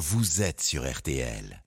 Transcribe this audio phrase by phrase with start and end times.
[0.00, 1.62] vous êtes sur RTL.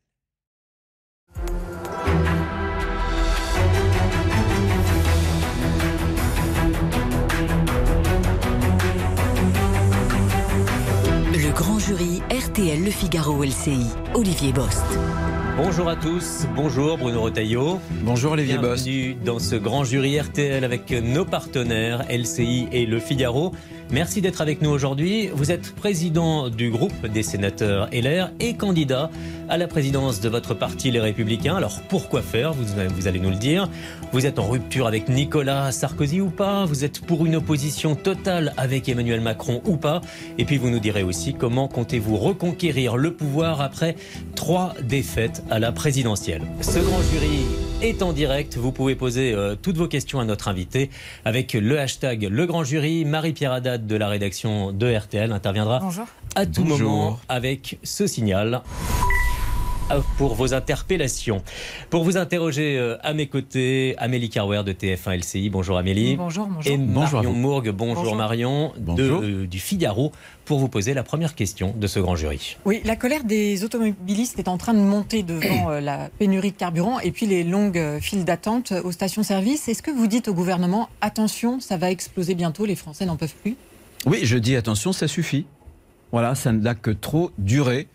[11.31, 14.83] Le grand jury RTL Le Figaro LCI, Olivier Bost.
[15.55, 17.79] Bonjour à tous, bonjour Bruno Retailleau.
[18.01, 18.85] Bonjour Olivier Boss.
[18.85, 23.51] Bienvenue dans ce grand jury RTL avec nos partenaires LCI et Le Figaro.
[23.93, 25.29] Merci d'être avec nous aujourd'hui.
[25.35, 29.11] Vous êtes président du groupe des sénateurs LR et candidat
[29.49, 31.55] à la présidence de votre parti Les Républicains.
[31.55, 32.53] Alors pourquoi faire?
[32.53, 32.63] Vous,
[32.95, 33.69] vous allez nous le dire.
[34.11, 36.65] Vous êtes en rupture avec Nicolas Sarkozy ou pas?
[36.65, 40.01] Vous êtes pour une opposition totale avec Emmanuel Macron ou pas?
[40.39, 43.95] Et puis vous nous direz aussi comment comptez-vous reconquérir le pouvoir après
[44.33, 46.41] trois défaites à la présidentielle.
[46.61, 47.45] Ce grand jury
[47.83, 48.55] est en direct.
[48.57, 50.89] Vous pouvez poser euh, toutes vos questions à notre invité
[51.25, 53.03] avec le hashtag Le Grand Jury.
[53.03, 56.05] Marie-Pierre Haddad de la rédaction de RTL interviendra Bonjour.
[56.35, 56.89] à tout Bonjour.
[56.89, 58.61] moment avec ce signal
[60.17, 61.41] pour vos interpellations.
[61.89, 65.49] Pour vous interroger euh, à mes côtés, Amélie Carwer de TF1 LCI.
[65.49, 66.15] Bonjour Amélie.
[66.15, 66.71] Bonjour, bonjour.
[66.71, 67.33] Et Bonjour Marion.
[67.33, 68.15] Mourgue, bonjour, Bonjour.
[68.15, 69.21] Marion, Bonjour.
[69.21, 70.11] De, euh, du Figaro,
[70.45, 72.57] pour vous poser la première question de ce grand jury.
[72.65, 76.57] Oui, la colère des automobilistes est en train de monter devant euh, la pénurie de
[76.57, 79.67] carburant et puis les longues files d'attente aux stations-service.
[79.67, 83.35] Est-ce que vous dites au gouvernement, attention, ça va exploser bientôt, les Français n'en peuvent
[83.41, 83.55] plus?
[84.05, 85.45] Oui, je dis attention, ça suffit.
[86.11, 87.87] Voilà, ça n'a que trop duré.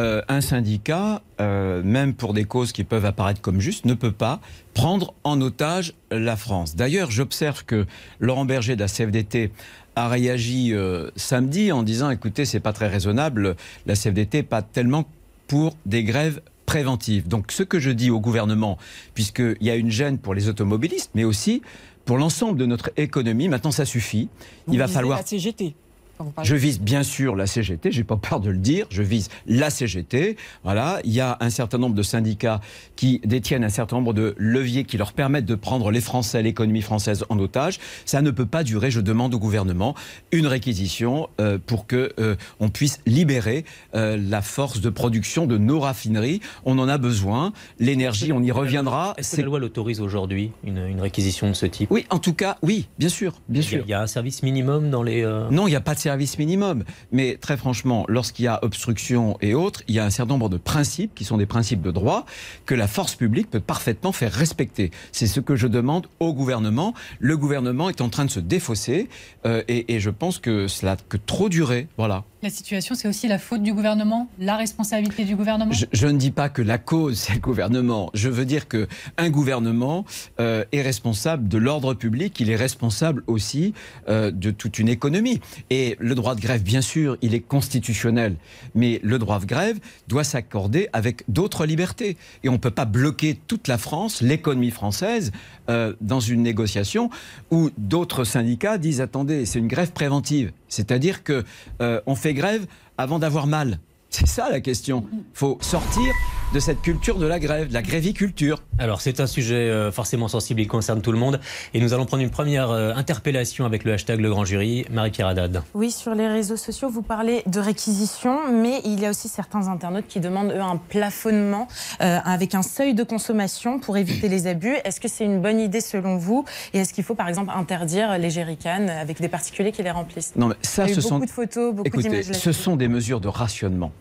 [0.00, 4.12] Euh, un syndicat, euh, même pour des causes qui peuvent apparaître comme justes, ne peut
[4.12, 4.40] pas
[4.72, 6.74] prendre en otage la France.
[6.74, 7.84] D'ailleurs, j'observe que
[8.18, 9.50] Laurent Berger de la CFDT
[9.96, 14.62] a réagi euh, samedi en disant écoutez, c'est pas très raisonnable, la CFDT n'est pas
[14.62, 15.04] tellement
[15.48, 17.28] pour des grèves préventives.
[17.28, 18.78] Donc, ce que je dis au gouvernement,
[19.12, 21.60] puisqu'il y a une gêne pour les automobilistes, mais aussi
[22.06, 24.30] pour l'ensemble de notre économie, maintenant ça suffit.
[24.66, 25.74] Vous Il va falloir la CGT.
[26.20, 26.48] Quand vous parlez.
[26.48, 29.70] je vise bien sûr la CGT, j'ai pas peur de le dire, je vise la
[29.70, 30.36] CGT.
[30.64, 32.60] Voilà, il y a un certain nombre de syndicats
[32.94, 36.82] qui détiennent un certain nombre de leviers qui leur permettent de prendre les Français, l'économie
[36.82, 37.78] française en otage.
[38.04, 38.90] Ça ne peut pas durer.
[38.90, 39.94] Je demande au gouvernement
[40.30, 43.64] une réquisition euh, pour que euh, on puisse libérer
[43.94, 46.40] euh, la force de production de nos raffineries.
[46.66, 47.54] On en a besoin.
[47.78, 49.14] L'énergie, on y reviendra.
[49.16, 51.90] Est-ce que la loi l'autorise aujourd'hui, une, une réquisition de ce type?
[51.90, 53.84] Oui, en tout cas, oui, bien sûr, bien il y, a, sûr.
[53.86, 55.24] il y a un service minimum dans les...
[55.24, 56.84] euh, Non, il n'y a pas de service minimum.
[57.12, 60.48] Mais très franchement, lorsqu'il y a obstruction et autres, il y a un certain nombre
[60.48, 62.26] de principes qui sont des principes de droit
[62.66, 64.90] que la force publique peut parfaitement faire respecter.
[65.12, 66.94] C'est ce que je demande au gouvernement.
[67.18, 69.08] Le gouvernement est en train de se défausser
[69.46, 71.88] euh, et, et je pense que cela que trop duré.
[71.96, 72.24] Voilà.
[72.42, 75.72] La situation, c'est aussi la faute du gouvernement, la responsabilité du gouvernement?
[75.72, 78.10] Je, je ne dis pas que la cause c'est le gouvernement.
[78.14, 78.88] Je veux dire que
[79.18, 80.06] un gouvernement
[80.40, 82.40] euh, est responsable de l'ordre public.
[82.40, 83.74] Il est responsable aussi
[84.08, 85.40] euh, de toute une économie.
[85.68, 88.36] Et le droit de grève, bien sûr, il est constitutionnel,
[88.74, 89.78] mais le droit de grève
[90.08, 92.16] doit s'accorder avec d'autres libertés.
[92.42, 95.32] Et on ne peut pas bloquer toute la France, l'économie française,
[95.68, 97.10] euh, dans une négociation
[97.50, 100.52] où d'autres syndicats disent attendez, c'est une grève préventive.
[100.68, 101.44] C'est-à-dire que
[101.80, 102.66] euh, on fait grève
[102.98, 103.78] avant d'avoir mal.
[104.10, 105.04] C'est ça la question.
[105.12, 106.12] Il faut sortir
[106.52, 108.60] de cette culture de la grève, de la gréviculture.
[108.78, 111.38] Alors c'est un sujet euh, forcément sensible, il concerne tout le monde.
[111.74, 114.84] Et nous allons prendre une première euh, interpellation avec le hashtag Le Grand Jury.
[114.90, 115.62] Marie-Pierre Haddad.
[115.74, 119.68] Oui, sur les réseaux sociaux, vous parlez de réquisition, mais il y a aussi certains
[119.68, 121.68] internautes qui demandent, eux, un plafonnement
[122.00, 124.74] euh, avec un seuil de consommation pour éviter les abus.
[124.84, 126.44] Est-ce que c'est une bonne idée selon vous?
[126.74, 130.32] Et est-ce qu'il faut, par exemple, interdire les jerrycans avec des particuliers qui les remplissent?
[130.34, 132.32] Non, mais ça, Il y a eu ce beaucoup sont, de photos, beaucoup écoutez, d'images
[132.32, 133.92] ce sont des mesures de rationnement.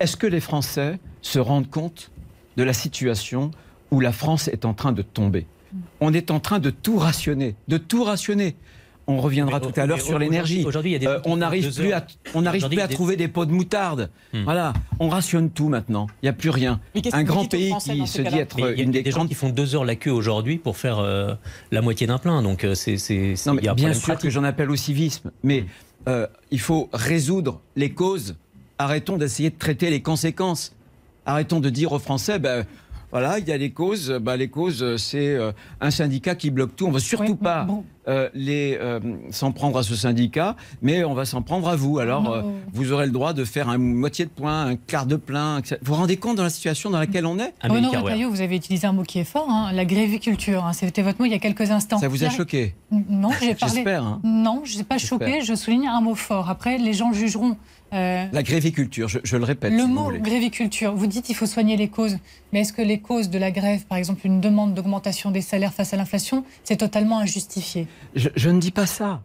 [0.00, 2.10] Est-ce que les Français se rendent compte
[2.56, 3.50] de la situation
[3.90, 5.46] où la France est en train de tomber?
[6.00, 8.56] On est en train de tout rationner, de tout rationner.
[9.08, 10.66] On reviendra Mais tout à l'heure sur l'énergie.
[10.66, 12.04] Euh, on n'arrive plus à,
[12.34, 14.10] on n'arrive Aujourd'hui, plus à il y a des- trouver des pots de moutarde.
[14.32, 14.42] Hmm.
[14.42, 16.08] Voilà, on rationne tout maintenant.
[16.22, 16.80] Il n'y a plus rien.
[17.12, 19.02] Un grand pays qui se dit être Mais il y a, une il y a
[19.02, 21.34] des des gens grandes qui font deux heures la queue aujourd'hui pour faire euh,
[21.70, 22.42] la moitié d'un plein.
[22.42, 24.42] Donc euh, c'est c'est- c'est- Non, mais il y a un bien sûr que j'en
[24.42, 25.66] appelle au civisme, mais
[26.08, 28.34] euh, il faut résoudre les causes.
[28.78, 30.72] Arrêtons d'essayer de traiter les conséquences.
[31.24, 32.64] Arrêtons de dire aux Français, ben,
[33.10, 34.10] voilà, il y a les causes.
[34.20, 36.84] Ben, les causes, c'est euh, un syndicat qui bloque tout.
[36.84, 37.84] On ne va surtout pas bon.
[38.06, 39.00] euh, les euh,
[39.30, 41.98] s'en prendre à ce syndicat, mais on va s'en prendre à vous.
[41.98, 42.42] Alors, euh,
[42.74, 45.58] vous aurez le droit de faire un moitié de point, un quart de plein.
[45.58, 45.76] etc.
[45.82, 47.54] Vous vous rendez compte dans la situation dans laquelle on est?
[47.66, 48.04] Bruno Carwer.
[48.12, 50.64] Retailleau, vous avez utilisé un mot qui est fort, hein, la gréviculture.
[50.66, 51.98] hein, C'était votre mot il y a quelques instants.
[51.98, 52.74] Ça vous a choqué?
[52.92, 53.74] Non, j'ai parlé.
[53.76, 54.04] J'espère.
[54.04, 54.20] hein.
[54.22, 56.50] Non, je n'ai pas choqué, je souligne un mot fort.
[56.50, 57.56] Après, les gens jugeront.
[57.92, 59.72] Euh, La gréviculture, je, je le répète.
[59.72, 62.18] le si mot gréviculture, vous dites il faut soigner les causes.
[62.52, 65.72] Mais est-ce que les causes de la grève, par exemple une demande d'augmentation des salaires
[65.72, 67.86] face à l'inflation, c'est totalement injustifié
[68.16, 69.22] Je, je ne dis pas ça.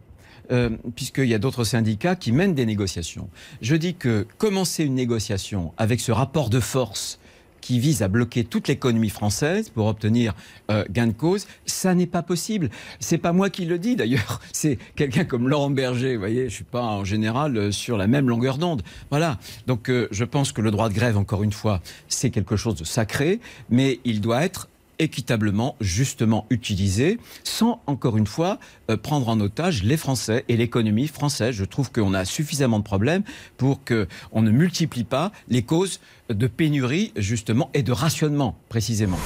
[0.50, 3.28] euh, puisqu'il y a d'autres syndicats qui mènent des négociations.
[3.62, 7.18] Je dis que commencer une négociation avec ce rapport de force
[7.62, 10.34] qui vise à bloquer toute l'économie française pour obtenir
[10.70, 12.68] euh, gain de cause, ça n'est pas possible.
[13.00, 16.14] C'est pas moi qui le dis d'ailleurs, c'est quelqu'un comme Laurent Berger.
[16.14, 18.82] Vous voyez, je suis pas en général euh, sur la même longueur d'onde.
[19.08, 19.38] Voilà.
[19.66, 22.74] Donc euh, je pense que le droit de grève, encore une fois, c'est quelque chose
[22.74, 24.68] de sacré, mais il doit être
[24.98, 28.58] équitablement, justement utilisé, sans, encore une fois,
[28.90, 31.54] euh, prendre en otage les Français et l'économie française.
[31.54, 33.22] Je trouve qu'on a suffisamment de problèmes
[33.56, 39.18] pour qu'on ne multiplie pas les causes de pénurie, justement, et de rationnement, précisément.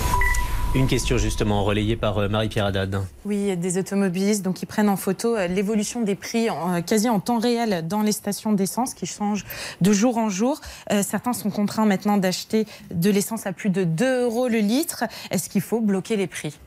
[0.76, 3.00] Une question justement relayée par euh, Marie-Pierre Haddad.
[3.24, 7.18] Oui, des automobilistes donc, qui prennent en photo euh, l'évolution des prix en, quasi en
[7.18, 9.46] temps réel dans les stations d'essence qui changent
[9.80, 10.60] de jour en jour.
[11.02, 15.04] certains sont contraints maintenant d'acheter de l'essence à plus de 2 euros le litre.
[15.30, 16.58] Est-ce qu'il faut bloquer les prix?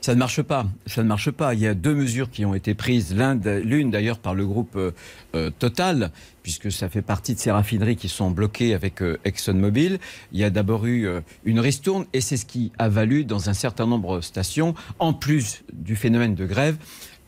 [0.00, 1.54] Ça ne marche pas.
[1.54, 4.92] Il y a deux mesures qui ont été prises, l'une d'ailleurs par le groupe euh,
[5.34, 6.10] euh, Total,
[6.42, 9.98] puisque ça fait partie de ces raffineries qui sont bloquées avec euh, ExxonMobil.
[10.32, 11.08] Il y a d'abord eu
[11.44, 15.12] une ristourne et c'est ce qui a valu dans un certain nombre de stations, en
[15.12, 16.76] plus du phénomène de grève,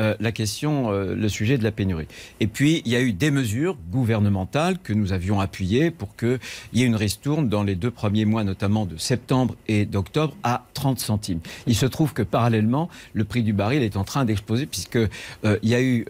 [0.01, 2.07] euh, la question, euh, le sujet de la pénurie.
[2.39, 6.39] Et puis, il y a eu des mesures gouvernementales que nous avions appuyées pour qu'il
[6.73, 10.67] y ait une ristourne dans les deux premiers mois, notamment de septembre et d'octobre, à
[10.75, 11.41] 30 centimes.
[11.67, 15.09] Il se trouve que parallèlement, le prix du baril est en train d'exploser, puisqu'il
[15.45, 16.05] euh, y a eu,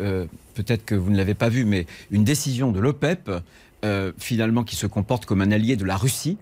[0.54, 3.30] peut-être que vous ne l'avez pas vu, mais une décision de l'OPEP,
[4.18, 6.36] finalement, qui se comporte comme un allié de la Russie,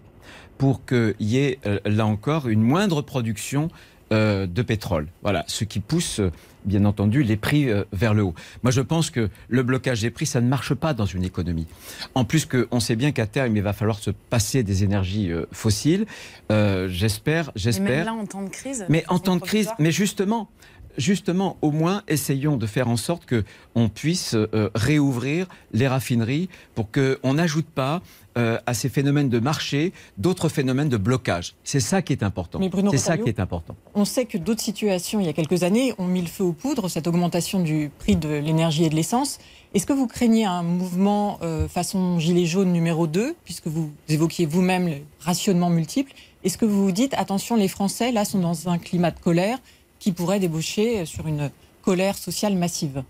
[0.59, 3.69] pour qu'il y ait, là encore, une moindre production
[4.11, 5.09] de pétrole.
[5.23, 6.21] Voilà, ce qui pousse
[6.67, 8.35] bien entendu, les prix euh, vers le haut.
[8.63, 11.67] Moi, je pense que le blocage des prix, ça ne marche pas dans une économie.
[12.15, 15.47] En plus qu'on sait bien qu'à terme, il va falloir se passer des énergies euh,
[15.53, 16.07] fossiles.
[16.51, 17.87] Euh, j'espère, j'espère.
[17.87, 18.85] Mais là, en temps de crise.
[18.89, 20.51] Mais en temps de crise, mais justement,
[20.99, 23.45] justement, au moins, essayons de faire en sorte que
[23.75, 24.35] on puisse
[24.75, 28.03] réouvrir les raffineries pour qu'on n'ajoute pas
[28.37, 31.55] euh, à ces phénomènes de marché d'autres phénomènes de blocage.
[31.65, 32.61] C'est ça qui est important.
[32.91, 33.77] C'est ça qui est important.
[33.95, 36.53] On sait que d'autres situations, il y a quelques années, ont mis le feu aux
[36.53, 39.39] poudres, cette augmentation du prix de l'énergie et de l'essence.
[39.75, 44.47] Est-ce que vous craignez un mouvement euh, façon gilet jaune numéro 2, puisque vous évoquiez
[44.47, 46.13] vous-même le rationnement multiple?
[46.45, 49.59] Est-ce que vous vous dites, attention, les Français, là, sont dans un climat de colère
[49.99, 51.51] qui pourrait débaucher sur une
[51.83, 53.03] colère sociale massive?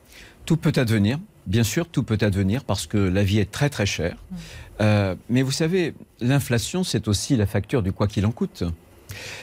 [0.45, 1.19] Tout peut advenir.
[1.47, 4.17] Bien sûr, tout peut advenir parce que la vie est très très chère.
[4.81, 8.65] Euh, mais vous savez, l'inflation, c'est aussi la facture du quoi qu'il en coûte.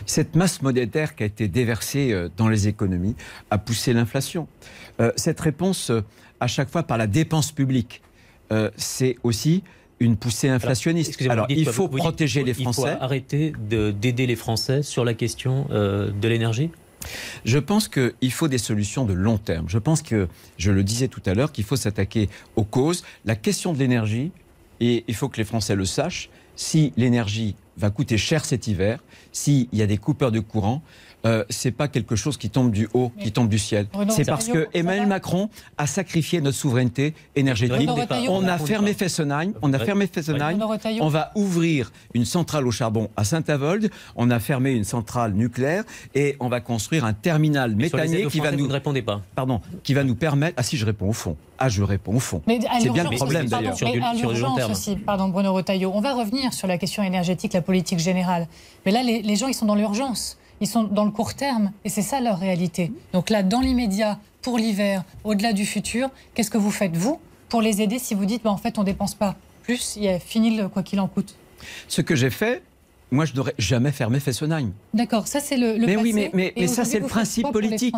[0.06, 3.15] Cette masse monétaire qui a été déversée euh, dans les économies
[3.50, 4.47] a poussé l'inflation.
[5.00, 5.91] Euh, cette réponse,
[6.39, 8.01] à chaque fois par la dépense publique,
[8.77, 9.63] c'est aussi
[10.00, 11.19] une poussée inflationniste.
[11.27, 12.81] Alors, il faut protéger les Français.
[12.83, 16.69] Il faut arrêter d'aider les Français sur la question de l'énergie?
[17.45, 19.65] Je pense qu'il faut des solutions de long terme.
[19.69, 20.27] Je pense que,
[20.57, 23.03] je le disais tout à l'heure, qu'il faut s'attaquer aux causes.
[23.25, 24.31] La question de l'énergie,
[24.83, 29.01] et il faut que les Français le sachent, si l'énergie va coûter cher cet hiver,
[29.31, 30.83] s'il y a des coupeurs de courant,
[31.25, 33.87] euh, c'est pas quelque chose qui tombe du haut, qui tombe du ciel.
[34.09, 37.89] C'est parce que Emmanuel Macron a sacrifié notre souveraineté énergétique.
[38.29, 40.59] On a fermé Fessenheim, on a fermé Fessenheim.
[40.99, 43.89] On va ouvrir une centrale au charbon à Saint-Avold.
[44.15, 45.83] On a fermé une centrale nucléaire
[46.15, 48.63] et on va construire un terminal méthanier qui va nous.
[48.63, 49.21] Vous ne répondez pas.
[49.35, 50.55] Pardon, qui va nous permettre.
[50.57, 51.37] Ah si, je réponds au fond.
[51.57, 52.41] Ah, je réponds au fond.
[52.47, 53.77] C'est bien le problème d'ailleurs.
[53.77, 55.91] Sur, l'urgence aussi, pardon, Bruno Retailleau.
[55.93, 58.48] On va revenir sur la question énergétique, la politique générale.
[58.86, 61.72] Mais là, les, les gens, ils sont dans l'urgence ils sont dans le court terme
[61.84, 62.93] et c'est ça leur réalité.
[63.12, 67.62] Donc là, dans l'immédiat, pour l'hiver, au-delà du futur, qu'est-ce que vous faites, vous, pour
[67.62, 70.08] les aider si vous dites, bah, en fait, on ne dépense pas plus, il y
[70.10, 71.36] a fini le quoi qu'il en coûte?
[71.89, 72.63] Ce que j'ai fait,
[73.12, 74.72] moi, je n'aurais jamais fermé Fessenheim.
[74.93, 76.01] D'accord, ça c'est le, mais passé.
[76.01, 77.93] Oui, mais, mais, mais ça c'est le principe politique.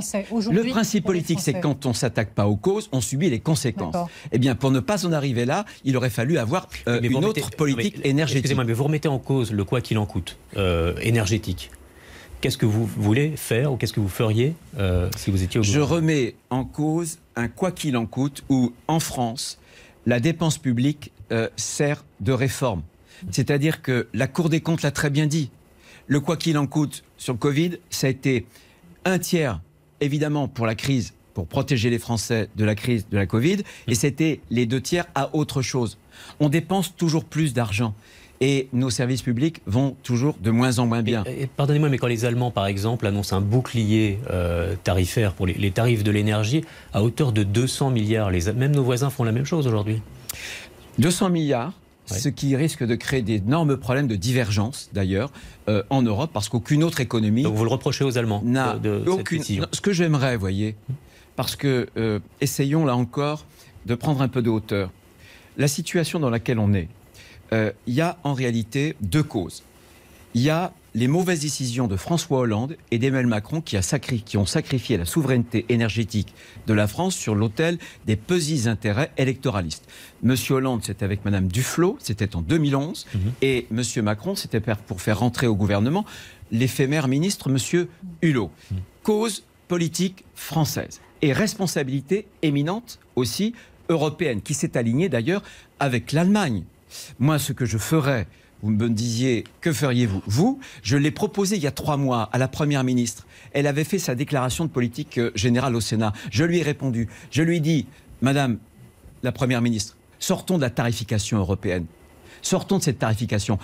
[0.51, 3.95] Le principe politique, c'est quand on s'attaque pas aux causes, on subit les conséquences.
[4.31, 7.51] Eh bien, pour ne pas en arriver là, il aurait fallu avoir euh, une autre
[7.51, 8.39] politique énergétique.
[8.39, 11.69] Excusez-moi, mais vous remettez en cause le quoi qu'il en coûte euh, énergétique.
[12.45, 15.63] Qu'est-ce que vous voulez faire ou qu'est-ce que vous feriez euh, si vous étiez au
[15.63, 19.57] Je remets en cause un quoi qu'il en coûte où, en France,
[20.05, 22.83] la dépense publique euh, sert de réforme.
[23.31, 25.49] C'est-à-dire que la Cour des comptes l'a très bien dit.
[26.05, 28.45] Le quoi qu'il en coûte sur le Covid, ça a été
[29.05, 29.59] un tiers,
[29.99, 33.95] évidemment, pour la crise, pour protéger les Français de la crise de la Covid, et
[33.95, 35.97] c'était les deux tiers à autre chose.
[36.39, 37.95] On dépense toujours plus d'argent
[38.41, 41.23] et nos services publics vont toujours de moins en moins bien.
[41.55, 46.03] Pardonnez-moi, mais quand les Allemands, par exemple, annoncent un bouclier euh, tarifaire pour les, tarifs
[46.03, 46.63] de l'énergie
[46.93, 50.01] à hauteur de 200 milliards, les, même nos voisins font la même chose aujourd'hui
[50.99, 51.73] 200 milliards
[52.05, 55.31] ce qui risque de créer d'énormes problèmes de divergence, d'ailleurs,
[55.69, 57.43] euh, en Europe, parce qu'aucune autre économie.
[57.43, 58.77] Donc vous le reprochez aux Allemands n'a
[59.07, 59.43] aucune.
[59.43, 60.75] ce que j'aimerais, voyez,
[61.35, 63.45] parce que euh, essayons là encore
[63.85, 64.91] de prendre un peu de hauteur.
[65.57, 66.89] La situation dans laquelle on est,
[67.51, 69.63] il y a en réalité deux causes.
[70.33, 74.21] Il y a les mauvaises décisions de François Hollande et d'Emmanuel Macron qui, a sacri-
[74.21, 76.33] qui ont sacrifié la souveraineté énergétique
[76.67, 79.85] de la France sur l'autel des petits intérêts électoralistes.
[80.23, 83.05] Monsieur Hollande, c'était avec Madame Duflot, c'était en 2011,
[83.41, 86.05] et Monsieur Macron, c'était pour faire rentrer au gouvernement
[86.51, 87.89] l'éphémère ministre Monsieur
[88.21, 88.51] Hulot.
[89.03, 93.53] Cause politique française et responsabilité éminente aussi
[93.89, 95.43] européenne, qui s'est alignée d'ailleurs
[95.79, 96.63] avec l'Allemagne.
[97.19, 98.27] Moi, ce que je ferais,
[98.61, 100.21] vous me disiez, que feriez-vous?
[100.25, 103.27] Vous, je l'ai proposé il y a trois mois à la Première ministre.
[103.53, 106.13] Elle avait fait sa déclaration de politique euh, générale au Sénat.
[106.31, 107.07] Je lui ai répondu.
[107.31, 107.85] Je lui ai dit,
[108.21, 108.57] Madame
[109.23, 111.85] la Première ministre, sortons de la tarification européenne.
[112.41, 113.59] Sortons de cette tarification.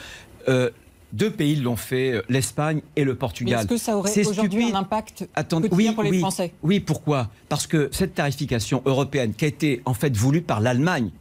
[0.48, 0.70] Euh,
[1.14, 3.60] deux pays l'ont fait, euh, l'Espagne et le Portugal.
[3.60, 6.54] est-ce que ça aurait aujourd'hui un impact quotidien oui, pour les oui, Français?
[6.64, 7.30] Oui, pourquoi?
[7.50, 11.12] Parce que cette tarification européenne qui a été en fait voulue par l'Allemagne,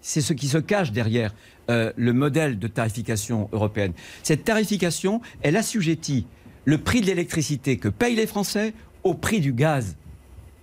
[0.00, 1.34] c'est ce qui se cache derrière
[1.70, 3.92] euh, le modèle de tarification européenne.
[4.22, 6.26] Cette tarification, elle assujettit
[6.64, 8.74] le prix de l'électricité que payent les Français
[9.04, 9.96] au prix du gaz.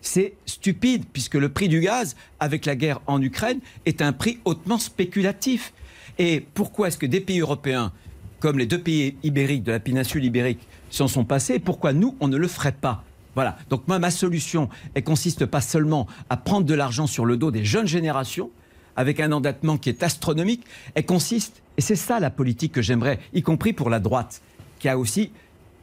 [0.01, 4.39] C'est stupide, puisque le prix du gaz, avec la guerre en Ukraine, est un prix
[4.45, 5.73] hautement spéculatif.
[6.19, 7.91] Et pourquoi est-ce que des pays européens,
[8.39, 12.27] comme les deux pays ibériques de la péninsule ibérique, s'en sont passés, pourquoi nous, on
[12.27, 13.03] ne le ferait pas?
[13.33, 13.57] Voilà.
[13.69, 17.51] Donc moi, ma solution, elle consiste pas seulement à prendre de l'argent sur le dos
[17.51, 18.49] des jeunes générations,
[18.95, 23.19] avec un endettement qui est astronomique, elle consiste, et c'est ça la politique que j'aimerais,
[23.33, 24.41] y compris pour la droite,
[24.79, 25.31] qui a aussi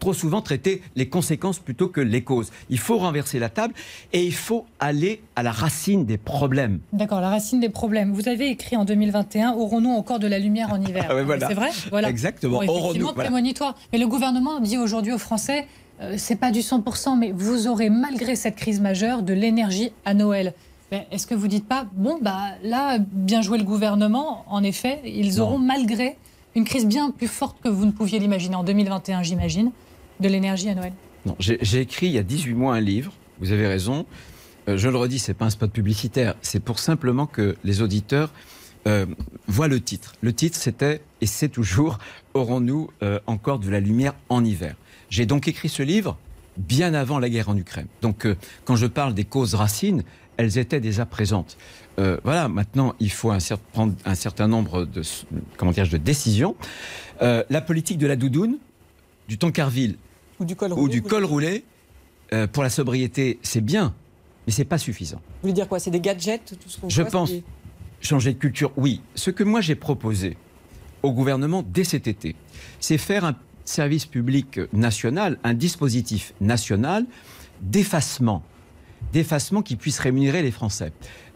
[0.02, 2.50] trop souvent traité les conséquences plutôt que les causes.
[2.70, 3.72] Il faut renverser la table
[4.12, 6.80] et il faut aller à la racine des problèmes.
[6.92, 8.12] D'accord, la racine des problèmes.
[8.12, 11.06] Vous avez écrit en 2021 Aurons-nous encore de la lumière en hiver?
[11.08, 11.46] Ah voilà.
[11.46, 11.70] C'est vrai?
[11.90, 12.08] Voilà.
[12.08, 12.64] Exactement.
[12.64, 13.30] Bon, effectivement, voilà.
[13.30, 13.76] prémonitoire.
[13.92, 15.68] Mais le gouvernement dit aujourd'hui aux Français
[16.00, 20.14] euh, c'est pas du 100%, mais vous aurez, malgré cette crise majeure, de l'énergie à
[20.14, 20.52] Noël.
[20.92, 25.00] Ben, Est-ce que vous dites pas, bon, bah là, bien joué le gouvernement, en effet,
[25.06, 25.44] ils Non.
[25.44, 26.18] auront, malgré
[26.54, 29.70] une crise bien plus forte que vous ne pouviez l'imaginer en 2021, j'imagine,
[30.20, 30.92] de l'énergie à Noël?
[31.24, 34.04] Non, j'ai j'ai écrit il y a 18 mois un livre, vous avez raison.
[34.68, 38.30] Euh, je le redis, c'est pas un spot publicitaire, c'est pour simplement que les auditeurs
[38.86, 39.06] euh,
[39.48, 40.12] voient le titre.
[40.20, 42.00] Le titre, c'était, et c'est toujours,
[42.34, 44.74] Aurons-nous euh, encore de la lumière en hiver?
[45.08, 46.18] J'ai donc écrit ce livre
[46.58, 47.86] bien avant la guerre en Ukraine.
[48.02, 50.02] Donc, euh, quand je parle des causes racines,
[50.42, 51.56] elles étaient déjà présentes.
[51.98, 55.02] Euh, voilà, maintenant, il faut un cer- prendre un certain nombre de,
[55.56, 56.56] comment de décisions.
[57.22, 58.58] Euh, la politique de la doudoune,
[59.28, 59.96] du Tancarville
[60.40, 61.64] Ou du col ou roulé du vous col voulez- roulé,
[62.32, 63.94] euh, pour la sobriété, c'est bien,
[64.46, 65.18] mais c'est pas suffisant.
[65.18, 67.30] Vous voulez dire quoi C'est des gadgets tout ce qu'on Je voit, pense.
[68.00, 69.00] Changer de culture, oui.
[69.14, 70.36] Ce que moi j'ai proposé
[71.04, 72.34] au gouvernement dès cet été,
[72.80, 77.06] c'est faire un service public national, un dispositif national
[77.60, 78.42] d'effacement,
[79.12, 80.92] d'effacement qui puisse rémunérer les Français.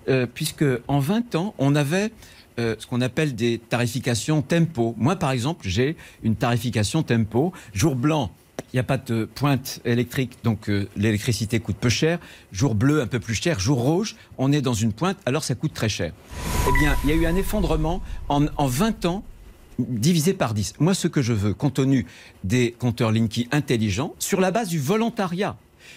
[0.08, 2.12] Euh, puisque en 20 ans, on avait
[2.58, 4.94] euh, ce qu'on appelle des tarifications tempo.
[4.96, 7.52] Moi, par exemple, j'ai une tarification tempo.
[7.74, 8.30] Jour blanc,
[8.72, 12.18] il n'y a pas de pointe électrique, donc euh, l'électricité coûte peu cher.
[12.52, 13.60] Jour bleu, un peu plus cher.
[13.60, 16.12] Jour rouge, on est dans une pointe, alors ça coûte très cher.
[16.68, 19.24] Eh bien, il y a eu un effondrement en, en 20 ans
[19.78, 20.74] divisé par 10.
[20.78, 22.06] Moi, ce que je veux, compte tenu
[22.44, 25.56] des compteurs Linky intelligents, sur la base du volontariat,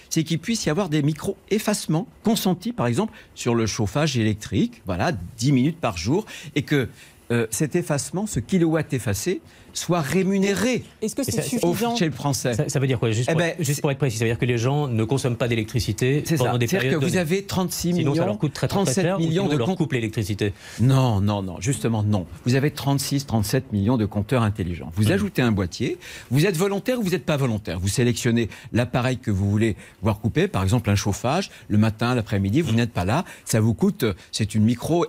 [0.09, 5.11] c'est qu'il puisse y avoir des micro-effacements consentis, par exemple, sur le chauffage électrique, voilà,
[5.37, 6.89] 10 minutes par jour, et que
[7.31, 12.53] euh, cet effacement, ce kilowatt effacé, soit rémunéré Est-ce que c'est suffisant chez le Français.
[12.55, 14.31] Ça, ça veut dire quoi juste, Eh pour, ben, juste pour être précis, ça veut
[14.31, 16.57] dire que les gens ne consomment pas d'électricité C'est pendant ça.
[16.57, 18.85] des C'est-à-dire périodes que vous avez 36 Sinon, millions, ça leur coûte très, très, très
[18.85, 20.53] 37 cher, millions sinon, de leur coupe l'électricité.
[20.81, 22.25] Non, non, non, justement non.
[22.45, 24.91] Vous avez 36, 37 millions de compteurs intelligents.
[24.95, 25.11] Vous Mhm.
[25.11, 25.99] ajoutez un boîtier,
[26.31, 27.79] vous êtes volontaire ou vous n'êtes pas volontaire?
[27.79, 32.61] Vous sélectionnez l'appareil que vous voulez voir couper, par exemple un chauffage, le matin, l'après-midi,
[32.61, 35.05] vous n'êtes pas là, ça vous coûte, c'est une micro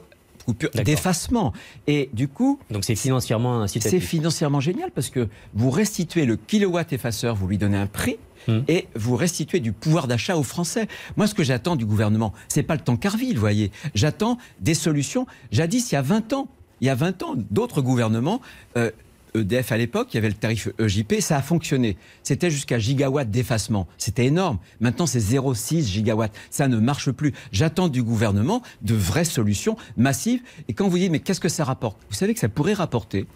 [0.53, 1.53] coupure d'effacement.
[1.87, 6.93] Et du coup, Donc c'est financièrement c'est financièrement génial parce que vous restituez le kilowatt
[6.93, 8.19] effaceur, vous lui donnez un prix.
[8.49, 8.61] Hmm.
[8.69, 10.89] Et vous restituez du pouvoir d'achat aux Français.
[11.19, 13.71] Moi, ce que j'attends du gouvernement, c'est pas le temps Carville, vous voyez.
[13.95, 15.27] J'attends des solutions.
[15.53, 16.49] Jadis, il y a 20 ans,
[16.81, 18.41] il y a 20 ans, d'autres gouvernements,
[18.79, 18.91] euh,
[19.35, 21.97] EDF à l'époque, il y avait le tarif EJP, ça a fonctionné.
[22.23, 23.87] C'était jusqu'à gigawatt d'effacement.
[23.99, 24.59] C'était énorme.
[24.81, 26.33] Maintenant, c'est 0,6 gigawatt.
[26.51, 27.33] Ça ne marche plus.
[27.53, 30.43] J'attends du gouvernement de vraies solutions massives.
[30.69, 31.99] Et quand vous dites, mais qu'est-ce que ça rapporte?
[32.09, 33.27] Vous savez que ça pourrait rapporter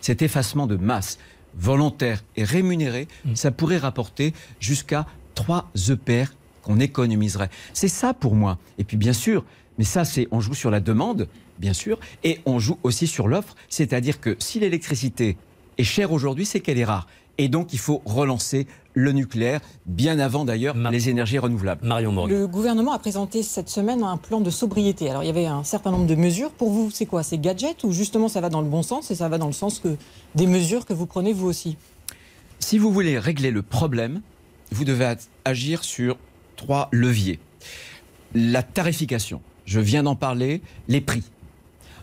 [0.00, 1.18] cet effacement de masse
[1.56, 7.50] volontaire et rémunéré, ça pourrait rapporter jusqu'à 3 EPR qu'on économiserait.
[7.72, 8.58] C'est ça pour moi.
[8.78, 9.44] Et puis bien sûr,
[9.78, 11.28] mais ça c'est on joue sur la demande,
[11.58, 15.36] bien sûr, et on joue aussi sur l'offre, c'est-à-dire que si l'électricité
[15.76, 17.06] est chère aujourd'hui, c'est qu'elle est rare.
[17.40, 21.86] Et donc, il faut relancer le nucléaire, bien avant d'ailleurs les énergies renouvelables.
[21.86, 22.36] Marion Morgan.
[22.36, 25.08] Le gouvernement a présenté cette semaine un plan de sobriété.
[25.08, 26.50] Alors, il y avait un certain nombre de mesures.
[26.50, 27.22] Pour vous, c'est quoi?
[27.22, 29.52] C'est gadget ou justement ça va dans le bon sens et ça va dans le
[29.52, 29.96] sens que
[30.34, 31.76] des mesures que vous prenez vous aussi?
[32.58, 34.20] Si vous voulez régler le problème,
[34.72, 36.18] vous devez agir sur
[36.56, 37.38] trois leviers.
[38.34, 41.22] La tarification, je viens d'en parler, les prix.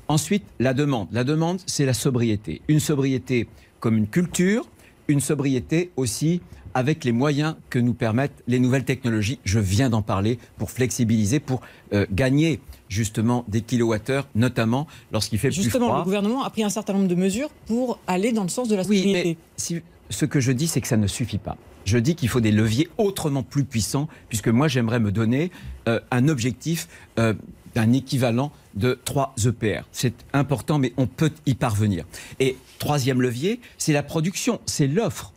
[0.08, 1.08] Ensuite, la demande.
[1.12, 2.62] La demande, c'est la sobriété.
[2.68, 3.48] Une sobriété
[3.80, 4.68] comme une culture,
[5.08, 6.42] une sobriété aussi
[6.74, 9.40] avec les moyens que nous permettent les nouvelles technologies.
[9.46, 11.62] Je viens d'en parler pour flexibiliser, pour
[11.94, 12.60] euh, gagner
[12.90, 15.64] justement des kilowattheures, notamment lorsqu'il fait plus froid.
[15.64, 18.68] Justement, le gouvernement a pris un certain nombre de mesures pour aller dans le sens
[18.68, 19.38] de la sobriété.
[19.38, 19.38] Oui,
[19.72, 21.58] mais ce que je dis, c'est que ça ne suffit pas.
[21.86, 25.52] Je dis qu'il faut des leviers autrement plus puissants, puisque moi j'aimerais me donner
[25.88, 26.88] euh, un objectif
[27.20, 27.34] euh,
[27.74, 29.84] d'un équivalent de 3 EPR.
[29.92, 32.06] C'est important, mais on peut y parvenir.
[32.40, 35.32] Et troisième levier, c'est la production, c'est l'offre.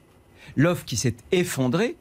[0.56, 1.96] L'offre qui s'est effondrée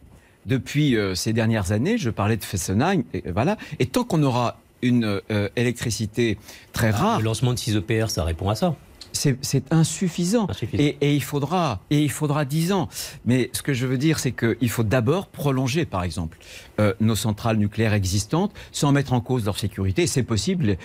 [0.46, 1.98] depuis euh, ces dernières années.
[1.98, 3.58] Je parlais de Fessenheim, et voilà.
[3.80, 5.22] Et tant qu'on aura une
[5.56, 6.38] électricité
[6.72, 7.20] très ah, rare.
[7.20, 8.76] Le lancement de 6 EPR, ça répond à ça
[9.18, 10.48] c'est insuffisant.
[10.74, 12.90] Et, il faudra et il faudra 10 ans.
[13.26, 16.38] Mais ce que je veux dire, c'est qu'il faut d'abord prolonger, par exemple,
[16.80, 20.08] euh, nos centrales nucléaires existantes sans mettre en cause leur sécurité.
[20.08, 20.78] C'est possible.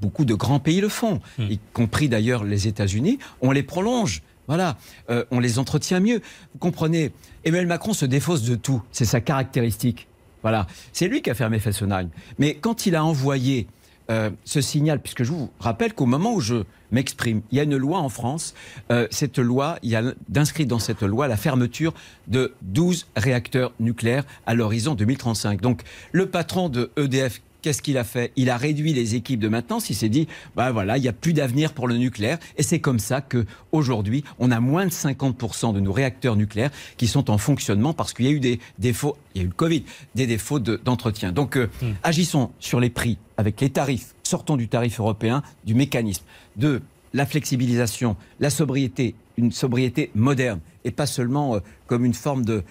[0.00, 1.50] Beaucoup de grands pays le font, hmm.
[1.50, 3.18] y compris d'ailleurs les États-Unis.
[3.40, 4.22] On les prolonge.
[4.46, 4.78] Voilà,
[5.10, 6.22] euh, on les entretient mieux.
[6.54, 7.12] Vous comprenez,
[7.44, 8.82] Emmanuel Macron se défausse de tout.
[8.92, 10.08] C'est sa caractéristique.
[10.42, 12.08] Voilà, c'est lui qui a fermé Fessenheim.
[12.38, 13.66] Mais quand il a envoyé
[14.10, 17.64] euh, ce signal, puisque je vous rappelle qu'au moment où je m'exprime, il y a
[17.64, 18.54] une loi en France,
[18.90, 21.92] euh, cette loi, il y a d'inscrit dans cette loi la fermeture
[22.26, 25.60] de 12 réacteurs nucléaires à l'horizon 2035.
[25.60, 28.32] Donc le patron de EDF Qu'est-ce qu'il a fait?
[28.36, 29.90] Il a réduit les équipes de maintenance.
[29.90, 32.38] Il s'est dit, bah voilà, il n'y a plus d'avenir pour le nucléaire.
[32.56, 36.70] Et c'est comme ça que aujourd'hui, on a moins de 50% de nos réacteurs nucléaires
[36.96, 39.48] qui sont en fonctionnement parce qu'il y a eu des défauts, il y a eu
[39.48, 39.84] le Covid,
[40.14, 41.30] des défauts d'entretien.
[41.30, 41.90] Donc, euh, hmm.
[42.04, 44.14] agissons sur les prix avec les tarifs.
[44.22, 46.24] Sortons du tarif européen, du mécanisme
[46.56, 46.80] de
[47.12, 52.64] la flexibilisation, la sobriété, une sobriété moderne et pas seulement euh, comme une forme de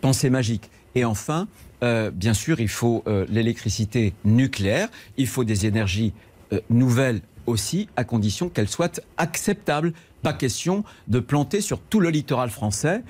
[0.00, 0.70] pensée magique.
[0.94, 1.48] Et enfin,
[1.82, 6.12] euh, bien sûr, il faut euh, l'électricité nucléaire, il faut des énergies
[6.52, 9.92] euh, nouvelles aussi, à condition qu'elles soient acceptables.
[10.22, 13.02] Pas question de planter sur tout le littoral français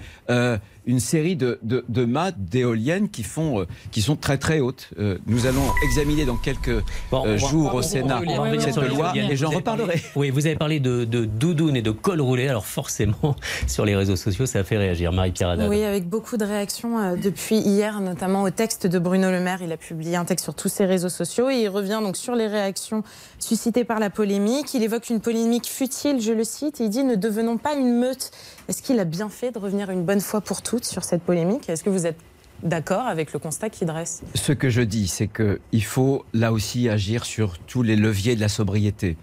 [0.90, 4.90] une série de, de, mâts d'éoliennes qui, font, euh, qui sont très très hautes.
[4.98, 8.20] Euh, nous allons examiner dans quelques euh, jours au Sénat
[8.58, 10.02] cette loi et j'en reparlerai.
[10.16, 13.36] Oui, vous avez parlé de, de doudoune et de col roulé, alors forcément
[13.68, 15.12] sur les réseaux sociaux ça a fait réagir.
[15.12, 19.60] Marie-Pierre Oui, avec beaucoup de réactions depuis hier, notamment au texte de Bruno Le Maire.
[19.62, 22.34] Il a publié un texte sur tous ses réseaux sociaux et il revient donc sur
[22.34, 23.04] les réactions
[23.38, 24.74] suscitées par la polémique.
[24.74, 27.96] Il évoque une polémique futile, je le cite, et il dit ne devenons pas une
[27.96, 28.32] meute.
[28.70, 31.68] Est-ce qu'il a bien fait de revenir une bonne fois pour toutes sur cette polémique?
[31.68, 32.20] Est-ce que vous êtes
[32.62, 34.22] d'accord avec le constat qu'il dresse?
[34.36, 38.40] Ce que je dis, c'est qu'il faut là aussi agir sur tous les leviers de
[38.40, 39.16] la sobriété.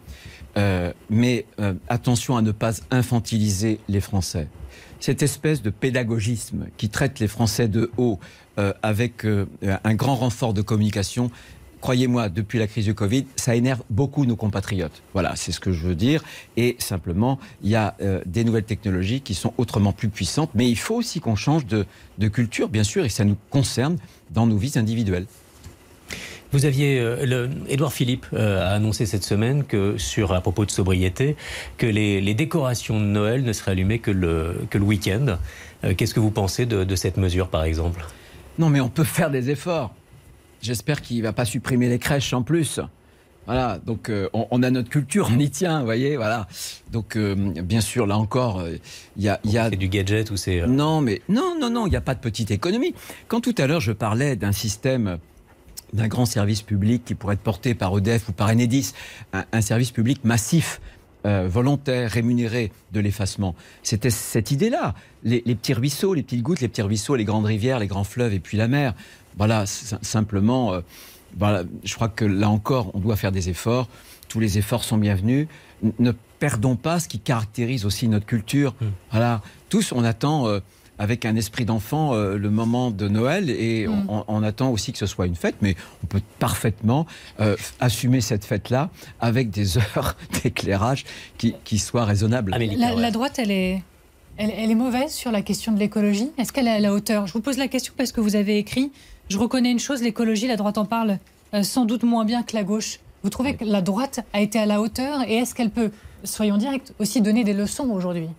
[0.58, 4.50] Euh, mais euh, attention à ne pas infantiliser les Français.
[5.00, 8.20] Cette espèce de pédagogisme qui traite les Français de haut
[8.60, 11.32] euh, avec un grand renfort de communication,
[11.82, 15.02] croyez-moi, depuis la crise du Covid, ça énerve beaucoup nos compatriotes.
[15.14, 16.24] Voilà, c'est ce que je veux dire.
[16.56, 20.70] Et simplement, il y a euh, des nouvelles technologies qui sont autrement plus puissantes, mais
[20.70, 21.86] il faut aussi qu'on change de,
[22.28, 23.98] culture, bien sûr, et ça nous concerne
[24.32, 25.26] dans nos vies individuelles.
[26.54, 30.72] Vous aviez, euh, Édouard Philippe euh, a annoncé cette semaine que, sur à propos de
[30.72, 31.36] sobriété,
[31.78, 35.38] que les, décorations de Noël ne seraient allumées que le, que le week-end.
[35.96, 38.04] Qu'est-ce que vous pensez de, de cette mesure, par exemple?
[38.58, 39.94] Non, mais on peut faire des efforts.
[40.62, 42.80] J'espère qu'il ne va pas supprimer les crèches en plus.
[43.48, 46.50] Voilà, donc euh, on, a notre culture, on y tient, vous voyez, voilà.
[46.92, 48.62] Donc euh, bien sûr, là encore,
[49.16, 49.70] il y a, y a...
[49.70, 50.60] C'est du gadget ou c'est...
[50.60, 52.94] Euh, non, mais non, non, non, il n'y a pas de petite économie.
[53.30, 55.18] Quand tout à l'heure je parlais d'un système
[55.94, 58.92] d'un grand service public qui pourrait être porté par EDF ou par Enedis,
[59.32, 60.82] un, service public massif,
[61.24, 63.56] volontaire, rémunéré de l'effacement.
[63.84, 64.96] C'était cette idée-là.
[65.24, 68.04] Les, les, petits ruisseaux, les petites gouttes, les petits ruisseaux, les grandes rivières, les grands
[68.04, 68.94] fleuves et puis la mer.
[69.38, 70.82] Voilà, simplement, euh,
[71.38, 73.88] voilà, je crois que là encore, on doit faire des efforts.
[74.28, 75.48] Tous les efforts sont bienvenus.
[76.00, 78.74] Ne perdons pas ce qui caractérise aussi notre culture.
[78.82, 78.88] Hmm.
[79.12, 80.48] Voilà, tous, on attend.
[80.48, 80.60] Euh,
[81.00, 84.24] avec un esprit d'enfant euh, le moment de Noël et hmm.
[84.28, 87.06] on, attend aussi que ce soit une fête, mais on peut parfaitement
[87.80, 91.06] assumer cette fête-là avec des heures d'éclairage
[91.38, 92.50] qui, qui, soient raisonnables.
[92.50, 93.84] la, droite, elle est,
[94.38, 96.32] elle, elle, est mauvaise sur la question de l'écologie?
[96.40, 97.28] Est-ce qu'elle est à la hauteur?
[97.28, 98.92] Je vous pose la question parce que vous avez écrit
[99.30, 101.18] je reconnais une chose, l'écologie, la droite en parle
[101.54, 103.00] euh, sans doute moins bien que la gauche.
[103.24, 105.92] Vous trouvez que la droite a été à la hauteur et est-ce qu'elle peut
[106.24, 108.30] soyons directs, aussi donner des leçons aujourd'hui.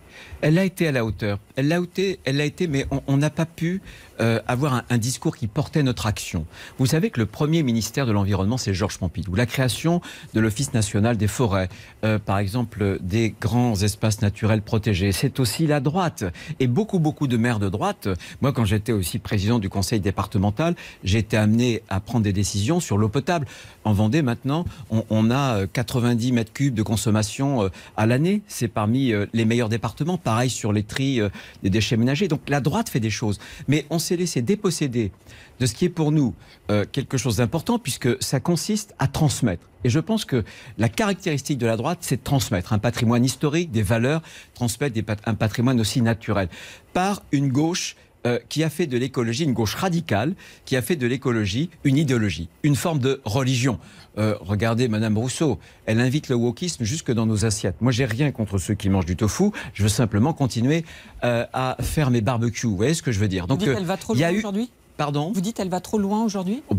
[0.40, 1.38] Elle a été à la hauteur.
[1.56, 3.80] Elle l'a été, elle l'a été, mais on n'a pas pu
[4.20, 6.44] euh, avoir un, discours qui portait notre action.
[6.78, 9.34] Vous savez que le premier ministère de l'Environnement, c'est Georges Pompidou.
[9.34, 10.00] La création
[10.34, 11.68] de l'Office national des forêts,
[12.04, 16.24] euh, par exemple, des grands espaces naturels protégés, c'est aussi la droite.
[16.58, 18.08] Et beaucoup, beaucoup de maires de droite,
[18.40, 22.80] moi, quand j'étais aussi président du conseil départemental, j'ai été amené à prendre des décisions
[22.80, 23.46] sur l'eau potable.
[23.84, 28.42] En Vendée, maintenant, on, on a 90 mètres cubes de consommation euh, à l'année.
[28.48, 30.18] C'est parmi les meilleurs départements.
[30.18, 31.20] Pareil sur les tris
[31.62, 32.28] des déchets ménagers.
[32.28, 33.38] Donc la droite fait des choses.
[33.68, 35.12] Mais on s'est laissé déposséder
[35.60, 36.34] de ce qui est pour nous
[36.70, 39.62] euh, quelque chose d'important, puisque ça consiste à transmettre.
[39.84, 40.44] Et je pense que
[40.76, 44.22] la caractéristique de la droite, c'est de transmettre un patrimoine historique, des valeurs,
[44.54, 46.48] transmettre un patrimoine aussi naturel,
[46.92, 50.96] par une gauche euh, qui a fait de l'écologie une gauche radicale, qui a fait
[50.96, 53.78] de l'écologie une idéologie, une forme de religion.
[54.18, 57.76] Euh, regardez Madame Rousseau, elle invite le wokisme jusque dans nos assiettes.
[57.80, 59.50] Moi, j'ai rien contre ceux qui mangent du tofu.
[59.72, 60.84] Je veux simplement continuer
[61.22, 62.66] euh, à faire mes barbecues.
[62.66, 63.46] Vous voyez ce que je veux dire?
[63.46, 64.70] Donc, Vous dites, elle va trop loin aujourd'hui?
[64.98, 65.30] Pardon?
[65.32, 66.64] Vous dites, elle va trop loin aujourd'hui?
[66.68, 66.74] Oh,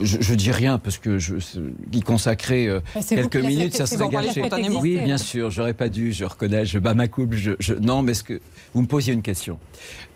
[0.00, 1.34] je, je, dis rien parce que je,
[1.92, 4.42] y consacrer euh, quelques minutes, ça serait gâché.
[4.80, 7.34] Oui, bien sûr, j'aurais pas dû, je reconnais, je bats ma coupe.
[7.34, 8.40] Je, non, mais ce que
[8.74, 9.58] vous me posiez une question.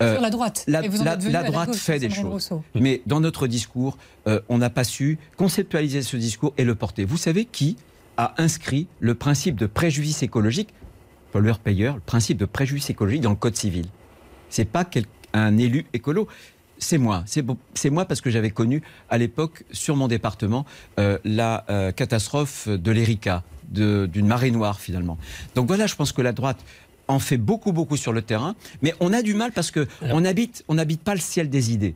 [0.02, 0.64] Euh, Sur la droite.
[0.68, 5.18] La, la, droite fait des choses, mais dans notre discours, euh, on n'a pas su
[5.36, 7.04] conceptualiser ce discours et le porter.
[7.04, 7.76] Vous savez qui
[8.16, 10.68] a inscrit le principe de préjudice écologique,
[11.32, 13.86] pollueur-payeur, le principe de préjudice écologique dans le code civil?
[14.48, 14.84] C'est pas
[15.32, 16.28] un élu écolo,
[16.78, 17.24] c'est moi.
[17.26, 20.64] C'est moi parce que j'avais connu à l'époque, sur mon département,
[20.98, 25.18] euh, la euh, catastrophe de l'Erika, d'une marée noire finalement.
[25.54, 26.58] Donc voilà, je pense que la droite
[27.08, 30.64] en fait beaucoup, beaucoup sur le terrain, mais on a du mal parce qu'on n'habite
[30.68, 31.94] on n'habite pas le ciel des idées.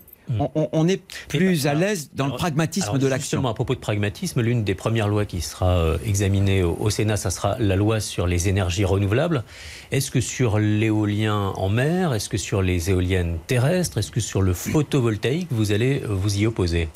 [0.54, 3.46] On, est plus à l'aise dans le pragmatisme de l'action.
[3.46, 7.30] À propos de pragmatisme, l'une des premières lois qui sera euh, examinée au, Sénat, ça
[7.30, 9.44] sera la loi sur les énergies renouvelables.
[9.90, 14.42] Est-ce que sur l'éolien en mer, est-ce que sur les éoliennes terrestres, est-ce que sur
[14.42, 16.88] le photovoltaïque, vous allez vous y opposer?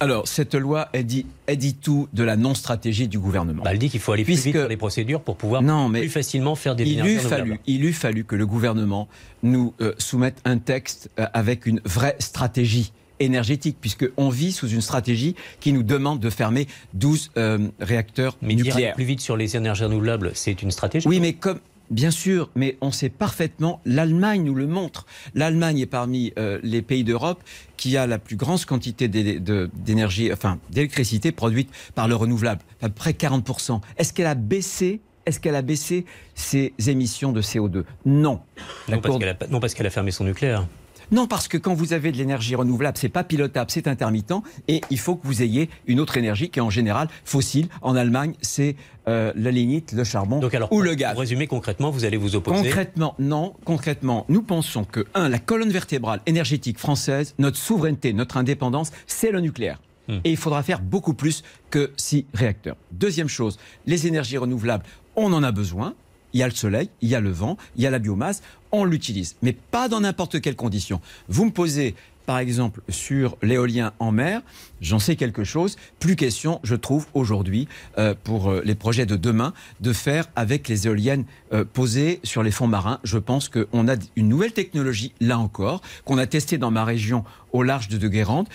[0.00, 3.62] Alors, cette loi, elle dit, elle dit tout de la non-stratégie du gouvernement.
[3.62, 6.54] Bah, elle dit qu'il faut aller plus vite sur les procédures pour pouvoir plus facilement
[6.54, 9.08] faire des il eût fallu, Il eût fallu que le gouvernement
[9.42, 14.80] nous euh, soumette un texte euh, avec une vraie stratégie énergétique, puisqu'on vit sous une
[14.80, 18.92] stratégie qui nous demande de fermer 12 euh, réacteurs mais nucléaires.
[18.92, 21.60] Mais plus vite sur les énergies renouvelables, c'est une stratégie Oui, mais comme,
[21.90, 25.06] Bien sûr, mais on sait parfaitement, l'Allemagne nous le montre.
[25.34, 27.42] L'Allemagne est parmi euh, les pays d'Europe
[27.76, 32.94] qui a la plus grande quantité d'énergie, enfin d'électricité produite par le renouvelable, à peu
[32.94, 33.80] près 40%.
[33.96, 38.40] Est-ce qu'elle a baissé est-ce qu'elle a baissé ses émissions de CO2 Non.
[38.88, 40.66] Non parce qu'elle a fermé son nucléaire.
[41.10, 44.32] Non, parce que quand vous avez de l'énergie renouvelable, c'est pas pilotable, c'est intermittent,
[44.68, 47.68] et il faut que vous ayez une autre énergie qui est en général fossile.
[47.82, 48.76] En Allemagne, c'est
[49.08, 51.12] euh, la lignite, le charbon ou le gaz.
[51.12, 53.54] Pour résumer concrètement, vous allez vous opposer Concrètement, non.
[53.64, 59.32] Concrètement, nous pensons que, un, la colonne vertébrale énergétique française, notre souveraineté, notre indépendance, c'est
[59.32, 59.80] le nucléaire.
[60.08, 60.18] Hmm.
[60.24, 62.76] Et il faudra faire beaucoup plus que six réacteurs.
[62.92, 64.84] Deuxième chose, les énergies renouvelables,
[65.16, 65.94] on en a besoin
[66.32, 68.42] il y a le soleil, il y a le vent, il y a la biomasse,
[68.72, 71.00] on l'utilise, mais pas dans n'importe quelle condition.
[71.28, 71.94] Vous me posez
[72.30, 74.40] par exemple sur l'éolien en mer,
[74.80, 75.74] j'en sais quelque chose.
[75.98, 77.66] Plus question, je trouve, aujourd'hui,
[77.98, 82.44] euh, pour euh, les projets de demain, de faire avec les éoliennes euh, posées sur
[82.44, 83.00] les fonds marins.
[83.02, 87.24] Je pense qu'on a une nouvelle technologie, là encore, qu'on a testée dans ma région
[87.50, 88.46] au large de De Guérande,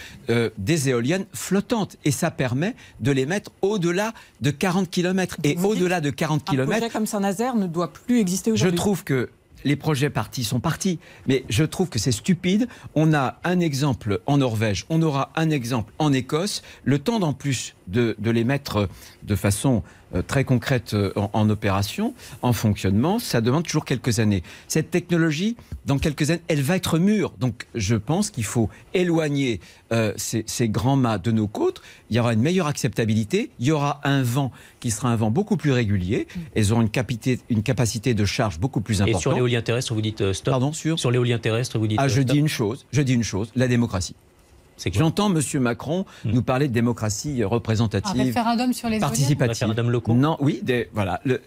[0.57, 1.97] des éoliennes flottantes.
[2.05, 5.35] Et ça permet de les mettre au-delà de 40 km.
[5.43, 6.71] Et au-delà de 40 km...
[6.71, 8.71] Un projet comme Saint-Nazaire ne doit plus exister aujourd'hui.
[8.71, 9.29] Je trouve que
[9.65, 10.99] les projets partis sont partis.
[11.27, 12.69] Mais je trouve que c'est stupide.
[12.93, 16.61] On a un exemple en Norvège, on aura un exemple en Écosse.
[16.85, 18.87] Le temps d'en plus de, les mettre
[19.25, 19.83] de façon
[20.13, 24.43] euh, très concrète euh, en, opération, en fonctionnement, ça demande toujours quelques années.
[24.67, 27.33] Cette technologie, dans quelques années, elle va être mûre.
[27.39, 29.59] Donc je pense qu'il faut éloigner
[29.91, 31.81] euh, ces, grands mâts de nos côtes.
[32.09, 33.51] Il y aura une meilleure acceptabilité.
[33.59, 36.27] Il y aura un vent qui sera un vent beaucoup plus régulier.
[36.55, 39.19] Elles auront une capacité, une capacité de charge beaucoup plus importante.
[39.19, 42.07] Et sur l'éolien terrestre, vous dites stop Pardon, sur Sur l'éolien terrestre, vous dites Ah,
[42.07, 42.85] je dis une chose.
[42.91, 43.51] Je dis une chose.
[43.55, 44.15] La démocratie.
[44.77, 45.41] J'entends M.
[45.61, 46.31] Macron hmm.
[46.31, 48.19] nous parler de démocratie représentative.
[48.19, 49.49] Un référendum sur les participative.
[49.49, 50.13] référendum locaux.
[50.13, 50.61] Non, oui,
[50.93, 51.41] voilà, le,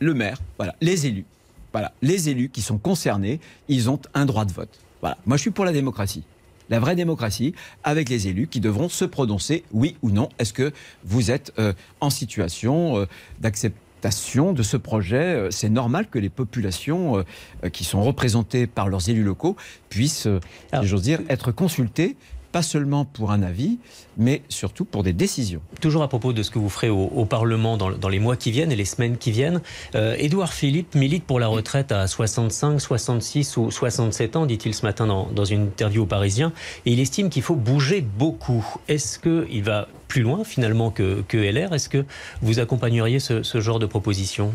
[0.00, 1.26] le, maire, voilà, les élus,
[1.72, 4.80] voilà, les élus qui sont concernés, ils ont un droit de vote.
[5.00, 6.24] Voilà, moi je suis pour la démocratie.
[6.70, 10.28] La vraie démocratie, avec les élus qui devront se prononcer, oui ou non.
[10.38, 10.72] Est-ce que
[11.04, 13.06] vous êtes euh, en situation euh,
[13.40, 17.24] d'acceptation de ce projet euh, C'est normal que les populations
[17.72, 19.56] qui sont représentées par leurs élus locaux
[19.88, 20.28] puissent,
[20.82, 22.16] j'ose dire, être consultées
[22.52, 23.78] pas seulement pour un avis,
[24.16, 25.60] mais surtout pour des décisions.
[25.80, 28.72] Toujours à propos de ce que vous ferez au, Parlement dans, les mois qui viennent
[28.72, 29.60] et les semaines qui viennent,
[29.94, 34.84] euh, Édouard Philippe milite pour la retraite à 65, 66 ou 67 ans, dit-il ce
[34.84, 36.52] matin dans, une interview au Parisien,
[36.86, 38.66] et il estime qu'il faut bouger beaucoup.
[38.88, 42.04] Est-ce qu'il va plus loin finalement que, LR Est-ce que
[42.42, 44.52] vous accompagneriez ce, genre de proposition?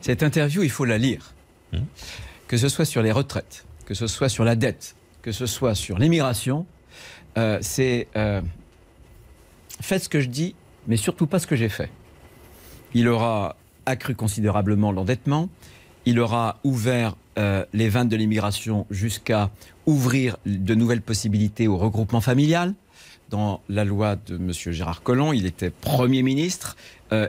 [0.00, 1.34] Cette interview, il faut la lire.
[1.72, 1.80] Hmm.
[2.48, 5.74] Que ce soit sur les retraites, que ce soit sur la dette, que ce soit
[5.74, 6.66] sur l'immigration,
[7.38, 8.40] euh, c'est euh,
[9.80, 10.54] faites ce que je dis,
[10.88, 11.90] mais surtout pas ce que j'ai fait.
[12.94, 15.48] Il aura accru considérablement l'endettement,
[16.04, 19.50] il aura ouvert euh, les vannes de l'immigration jusqu'à
[19.86, 22.74] ouvrir de nouvelles possibilités au regroupement familial.
[23.30, 24.52] Dans la loi de M.
[24.52, 26.76] Gérard Collomb, il était Premier ministre.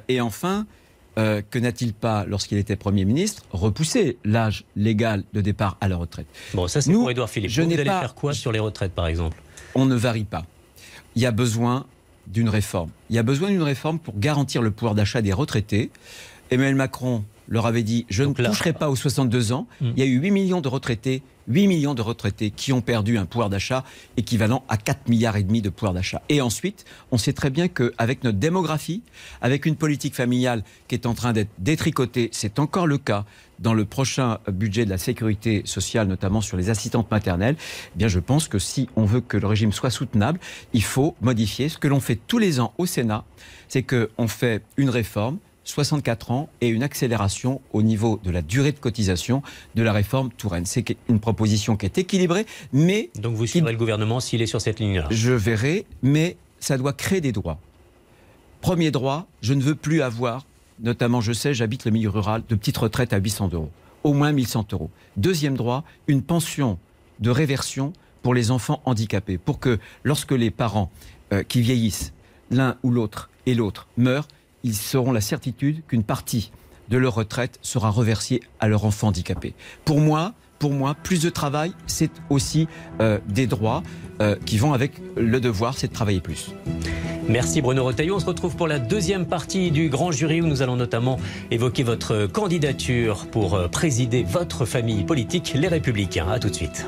[0.07, 0.65] et enfin,
[1.17, 6.27] que n'a-t-il pas, lorsqu'il était Premier ministre, repoussé l'âge légal de départ à la retraite?
[6.53, 7.51] Bon, ça c'est pour Édouard Philippe.
[7.51, 7.99] Je Vous allez pas...
[7.99, 9.35] faire quoi sur les retraites, par exemple?
[9.75, 10.45] On ne varie pas.
[11.15, 11.85] Il y a besoin
[12.27, 12.91] d'une réforme.
[13.09, 15.89] Il y a besoin d'une réforme pour garantir le pouvoir d'achat des retraités.
[16.51, 19.67] Emmanuel Macron leur avait dit je ne toucherai pas aux 62 ans.
[19.81, 19.91] Hmm.
[19.95, 23.17] Il y a eu 8 millions de retraités 8 millions de retraités qui ont perdu
[23.17, 23.83] un pouvoir d'achat
[24.17, 26.21] équivalent à 4 milliards et demi de pouvoir d'achat.
[26.29, 29.01] Et ensuite, on sait très bien qu'avec notre démographie,
[29.41, 33.25] avec une politique familiale qui est en train d'être détricotée, c'est encore le cas
[33.57, 38.07] dans le prochain budget de la sécurité sociale, notamment sur les assistantes maternelles, eh bien
[38.07, 40.39] je pense que si on veut que le régime soit soutenable,
[40.73, 43.25] il faut modifier ce que l'on fait tous les ans au Sénat,
[43.67, 48.71] c'est qu'on fait une réforme 64 ans et une accélération au niveau de la durée
[48.71, 49.41] de cotisation
[49.75, 50.65] de la réforme Touraine.
[50.65, 53.09] C'est une proposition qui est équilibrée, mais...
[53.15, 55.07] Donc vous suivrez le gouvernement s'il est sur cette ligne-là?
[55.11, 57.59] Je verrai, mais ça doit créer des droits.
[58.61, 60.45] Premier droit, je ne veux plus avoir,
[60.81, 63.69] notamment je sais, j'habite le milieu rural, de petites retraites à 800 euros.
[64.03, 64.89] Au moins 1100 euros.
[65.17, 66.79] Deuxième droit, une pension
[67.19, 70.89] de réversion pour les enfants handicapés, pour que lorsque les parents
[71.31, 72.11] euh, qui vieillissent,
[72.49, 74.27] l'un ou l'autre et l'autre meurent,
[74.63, 76.51] ils auront la certitude qu'une partie
[76.89, 79.53] de leur retraite sera reversée à leur enfant handicapé.
[79.85, 82.67] Pour moi, pour moi, plus de travail, c'est aussi
[82.99, 83.81] euh, des droits
[84.21, 86.51] euh, qui vont avec le devoir, c'est de travailler plus.
[87.29, 88.15] Merci Bruno Retailleau.
[88.15, 91.19] On se retrouve pour la deuxième partie du grand jury où nous allons notamment
[91.51, 96.27] évoquer votre candidature pour euh, présider votre famille politique, les Républicains.
[96.27, 96.85] A tout de suite.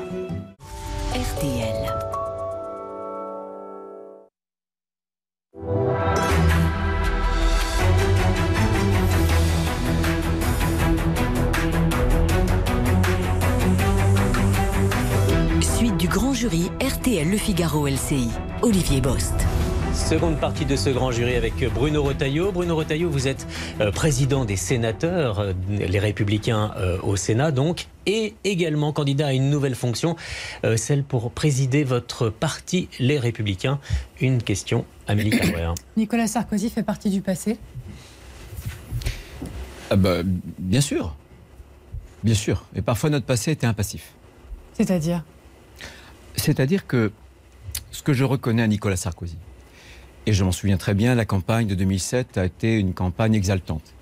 [16.42, 18.28] Jury RTL Le Figaro LCI.
[18.62, 19.32] Olivier Bost.
[19.94, 22.50] Seconde partie de ce grand jury avec Bruno Retailleau.
[22.50, 23.46] Bruno Retailleau, vous êtes
[23.80, 29.32] euh, président des sénateurs, euh, les républicains euh, au Sénat donc, et également candidat à
[29.34, 30.16] une nouvelle fonction,
[30.74, 33.78] celle pour présider votre parti, les républicains.
[34.20, 35.76] Une question, Amélie Carrère.
[35.96, 37.56] Nicolas Sarkozy fait partie du passé
[39.90, 40.22] ah bah,
[40.58, 41.14] Bien sûr.
[42.24, 42.64] Bien sûr.
[42.74, 44.14] Et parfois notre passé était impassif.
[44.72, 45.22] C'est-à-dire?
[46.36, 47.12] C'est-à-dire que
[47.90, 49.36] ce que je reconnais à Nicolas Sarkozy,
[50.26, 53.94] et je m'en souviens très bien, la campagne de 2007 a été une campagne exaltante.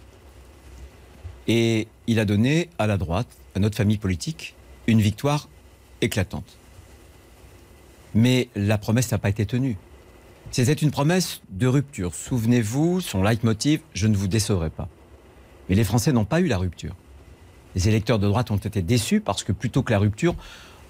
[1.49, 4.55] Et il a donné à la droite, à notre famille politique,
[4.87, 5.49] une victoire
[6.01, 6.59] éclatante.
[8.15, 9.77] Mais la promesse n'a pas été tenue.
[10.51, 12.15] C'était une promesse de rupture.
[12.15, 14.89] Souvenez-vous, son leitmotiv, je ne vous décevrai pas.
[15.69, 16.97] Mais les Français n'ont pas eu la rupture.
[17.77, 20.35] Les électeurs de droite ont été déçus parce que plutôt que la rupture,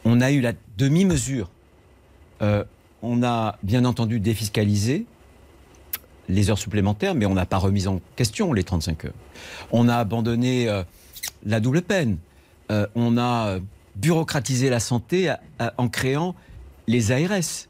[0.04, 1.50] on a eu la demi-mesure.
[2.42, 2.64] Euh,
[3.02, 5.06] on a bien entendu défiscalisé
[6.28, 9.14] les heures supplémentaires, mais on n'a pas remis en question les 35 heures.
[9.72, 10.82] On a abandonné euh,
[11.44, 12.18] la double peine.
[12.70, 13.58] Euh, on a
[13.96, 15.34] bureaucratisé la santé
[15.76, 16.34] en créant
[16.86, 17.66] les ARS.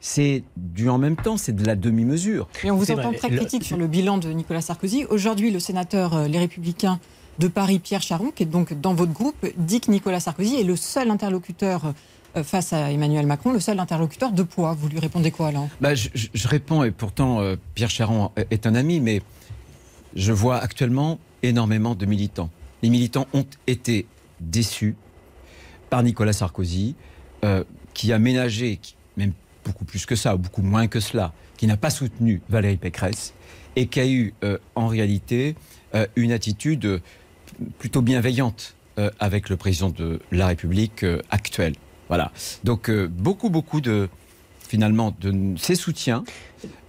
[0.00, 2.48] C'est du en même temps, c'est de la demi-mesure.
[2.62, 5.06] Et on vous entend très critique sur le bilan de Nicolas Sarkozy.
[5.06, 7.00] Aujourd'hui, le sénateur Les Républicains
[7.38, 10.64] de Paris, Pierre Charon, qui est donc dans votre groupe, dit que Nicolas Sarkozy est
[10.64, 11.92] le seul interlocuteur
[12.36, 14.74] euh, face à Emmanuel Macron, le seul interlocuteur de poids.
[14.74, 18.74] Vous lui répondez quoi, là bah, je, réponds, et pourtant euh, Pierre Charon est un
[18.74, 19.22] ami, mais
[20.14, 22.50] je vois actuellement énormément de militants.
[22.82, 24.06] Les militants ont été
[24.40, 24.96] déçus
[25.90, 26.94] par Nicolas Sarkozy,
[27.44, 28.80] euh, qui a ménagé,
[29.16, 29.32] même
[29.64, 33.34] beaucoup plus que ça, ou beaucoup moins que cela, qui n'a pas soutenu Valérie Pécresse,
[33.76, 34.34] et qui a eu
[34.74, 35.54] en réalité
[36.16, 37.02] une attitude
[37.78, 41.74] plutôt bienveillante euh, avec le président de la République euh, actuel.
[42.08, 42.32] Voilà.
[42.64, 44.08] Donc euh, beaucoup, beaucoup de
[44.68, 46.24] finalement de ses soutiens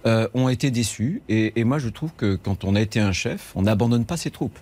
[0.04, 1.22] ont été déçus.
[1.28, 4.30] Et, moi, je trouve que quand on a été un chef, on n'abandonne pas ses
[4.30, 4.58] troupes.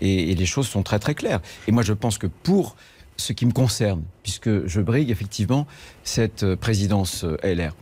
[0.00, 1.40] Et, les choses sont très très claires.
[1.68, 2.74] Et moi, je pense que pour
[3.16, 5.66] ce qui me concerne, puisque je brigue effectivement
[6.04, 7.74] cette euh, présidence euh, LR.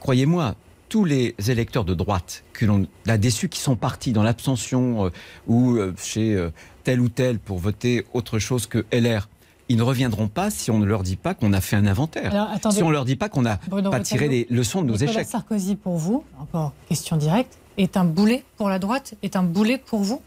[0.00, 0.54] Croyez-moi,
[0.88, 5.10] tous les électeurs de droite que l'on a déçus, qui sont partis dans l'abstention euh,
[5.46, 6.50] ou euh, chez euh,
[6.84, 9.28] tel ou tel pour voter autre chose que LR,
[9.68, 12.32] ils ne reviendront pas si on ne leur dit pas qu'on a fait un inventaire.
[12.32, 12.76] Alors, attendez.
[12.76, 15.12] si on ne leur dit pas qu'on n'a pas tiré les leçons de nos Nicolas
[15.12, 15.26] échecs.
[15.26, 19.78] Sarkozy, pour vous, encore question directe, est un boulet pour la droite Est un boulet
[19.78, 20.22] pour vous?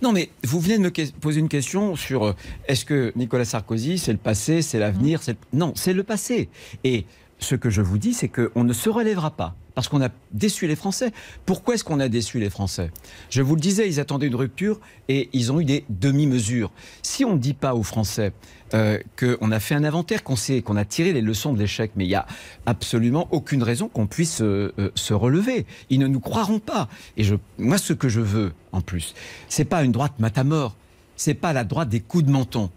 [0.00, 2.34] Non, mais vous venez de me poser une question sur
[2.68, 6.48] est-ce que Nicolas Sarkozy, c'est le passé, c'est l'avenir c'est le- Non, c'est le passé.
[6.84, 7.04] Et
[7.44, 9.54] ce que je vous dis, c'est qu'on ne se relèvera pas.
[9.74, 11.12] Parce qu'on a déçu les Français.
[11.46, 12.90] Pourquoi est-ce qu'on a déçu les Français?
[13.28, 16.70] Je vous le disais, ils attendaient une rupture et ils ont eu des demi-mesures.
[17.02, 18.32] Si on ne dit pas aux Français
[18.72, 21.90] euh, qu'on a fait un inventaire, qu'on sait, qu'on a tiré les leçons de l'échec,
[21.96, 22.26] mais il n'y a
[22.66, 25.66] absolument aucune raison qu'on puisse euh, euh, se relever.
[25.90, 26.88] Ils ne nous croiront pas.
[27.16, 29.14] Et je, moi, ce que je veux, en plus,
[29.48, 30.76] c'est pas une droite matamor.
[31.16, 32.70] C'est pas la droite des coups de menton.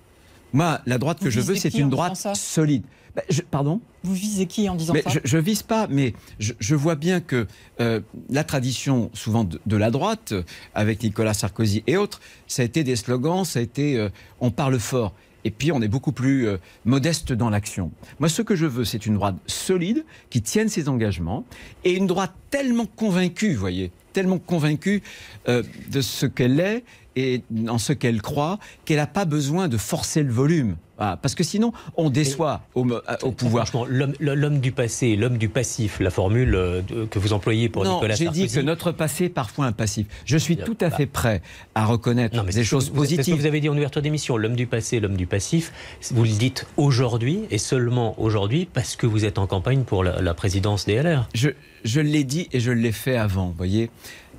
[0.53, 2.83] Moi, la droite que Vous je veux, c'est une droite solide.
[3.29, 6.53] Je- pardon Vous visez qui en disant mais ça je, je vise pas, mais je,
[6.59, 7.47] je vois bien que
[7.79, 7.99] euh,
[8.29, 10.33] la tradition, souvent de, de la droite,
[10.75, 14.51] avec Nicolas Sarkozy et autres, ça a été des slogans, ça a été euh, on
[14.51, 15.13] parle fort.
[15.45, 17.91] Et puis on est beaucoup plus euh, modeste dans l'action.
[18.19, 21.45] Moi, ce que je veux, c'est une droite solide, qui tienne ses engagements,
[21.85, 25.01] et une droite tellement convaincue, vous voyez, tellement convaincue
[25.47, 26.83] de ce qu'elle est
[27.15, 30.75] et en ce qu'elle croit, qu'elle n'a pas besoin de forcer le volume.
[30.97, 32.83] Voilà, parce que sinon, on déçoit au,
[33.31, 33.67] pouvoir.
[33.67, 33.85] Franchement,
[34.19, 38.15] l'homme- du passé, l'homme du passif, la formule euh, que vous employez pour non, Nicolas
[38.15, 38.47] j'ai Sarkozy.
[38.47, 40.07] dit que notre passé est parfois un passif.
[40.25, 40.95] Je suis tout à Bah.
[40.97, 41.41] fait prêt
[41.75, 43.35] à reconnaître Non, mais des choses vous- ce que positives.
[43.35, 45.71] vous avez dit en ouverture d'émission, l'homme du passé, l'homme du passif.
[46.11, 50.21] Vous le dites aujourd'hui et seulement aujourd'hui parce que vous êtes en campagne pour la,
[50.21, 51.29] la présidence des LR.
[51.35, 51.49] Je,
[51.83, 53.89] je l'ai dit et je l'ai fait avant, vous voyez.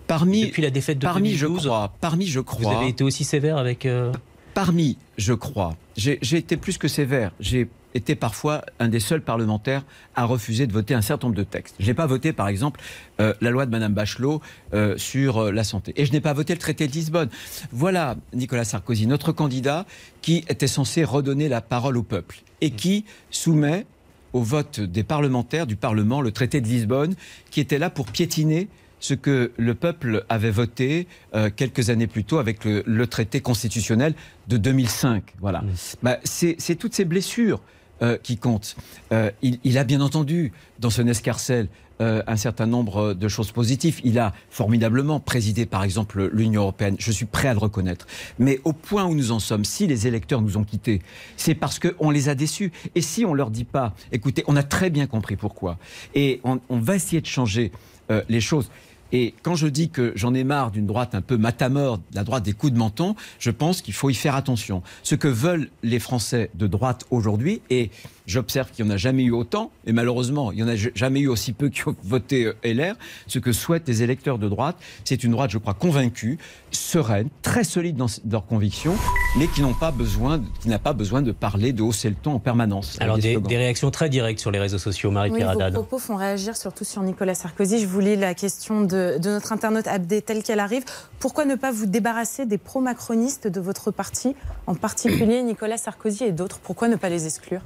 [0.07, 3.05] Parmi, Depuis la défaite de parmi, je 2012, crois, parmi, je vous crois, avez été
[3.05, 3.85] aussi sévère avec.
[3.85, 4.11] euh,
[4.59, 7.31] parmi, je crois, j'ai été plus que sévère.
[7.39, 9.85] J'ai été parfois un des seuls parlementaires
[10.17, 11.77] à refuser de voter un certain nombre de textes.
[11.79, 12.81] Je n'ai pas voté, par exemple,
[13.21, 14.43] euh, la loi de Madame Bachelot
[14.75, 15.93] euh, sur euh, la santé.
[15.95, 17.29] Et je n'ai pas voté le traité de Lisbonne.
[17.71, 19.87] Voilà, Nicolas Sarkozy, notre candidat
[20.23, 23.87] qui était censé redonner la parole au peuple et qui soumet
[24.33, 27.15] au vote des parlementaires du Parlement le traité de Lisbonne,
[27.53, 28.67] qui était là pour piétiner
[29.01, 33.41] ce que le peuple avait voté euh, quelques années plus tôt avec le, le traité
[33.41, 34.15] constitutionnel
[34.49, 35.35] de 2005.
[35.41, 35.63] Voilà.
[36.03, 37.61] Bah, c'est toutes ces blessures
[38.03, 38.77] euh, qui comptent.
[39.13, 41.69] Euh, il, il a bien entendu, dans ce escarcelle,
[42.01, 44.01] euh, un certain nombre de choses positives.
[44.05, 46.95] Il a formidablement présidé, par exemple, l'Union européenne.
[47.01, 48.07] Je suis prêt à le reconnaître.
[48.39, 51.03] Mais au point où nous en sommes, si les électeurs nous ont quittés,
[51.37, 52.71] c'est parce qu'on les a déçus.
[52.95, 55.77] Et si on leur dit pas, écoutez, on a très bien compris pourquoi.
[56.15, 57.73] Et on, on va essayer de changer
[58.13, 58.71] euh, les choses.
[59.13, 62.43] Et quand je dis que j'en ai marre d'une droite un peu matamor, la droite
[62.43, 64.83] des coups de menton, je pense qu'il faut y faire attention.
[65.03, 67.91] Ce que veulent les Français de droite aujourd'hui, et
[68.29, 71.21] j'observe qu'il n'y en a jamais eu autant, et malheureusement, il n'y en a jamais
[71.21, 72.95] eu aussi peu qui ont voté euh, LR,
[73.27, 76.39] ce que souhaitent les électeurs de droite, c'est une droite, je crois, convaincue,
[76.71, 78.95] sereine, très solide dans leurs convictions,
[79.39, 82.15] mais qui n'ont pas besoin, de- qui n'a pas besoin de parler, de hausser le
[82.15, 82.99] ton en permanence.
[83.01, 86.17] Alors des, des réactions très directes sur les réseaux sociaux, Oui, Marie-Pierre vos propos font
[86.17, 87.81] réagir surtout sur Nicolas Sarkozy.
[87.81, 90.85] Je vous lis la question de, de notre internaute Abdé telle qu'elle arrive.
[91.19, 94.35] Pourquoi ne pas vous débarrasser des pro-macronistes de votre parti,
[94.67, 96.59] en particulier Nicolas Sarkozy et d'autres?
[96.59, 97.63] Pourquoi ne pas les exclure?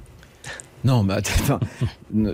[0.83, 1.59] Non, mais attends,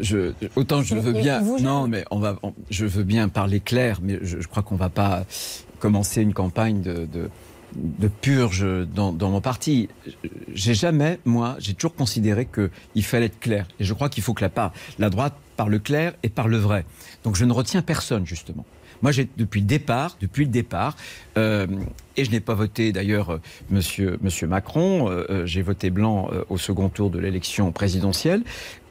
[0.02, 1.42] je, autant je veux bien.
[1.42, 4.64] vous, non, mais on va, on- je veux bien parler clair, mais je, je crois
[4.64, 5.26] qu'on va pas
[5.80, 7.30] commencer une campagne de, de,
[7.76, 9.88] de purge dans, dans mon parti.
[10.54, 13.68] J'ai jamais, moi, j'ai toujours considéré qu'il fallait être clair.
[13.80, 16.86] Et je crois qu'il faut que la, part, la droite parle clair et parle vrai.
[17.24, 18.66] Donc je ne retiens personne, justement.
[19.02, 20.96] Moi, j'ai depuis le départ, depuis le départ,
[21.38, 21.68] euh,
[22.18, 25.10] et je n'ai pas voté d'ailleurs euh, Monsieur, Monsieur Macron.
[25.10, 28.44] euh, j'ai voté blanc euh, au second tour de l'élection présidentielle,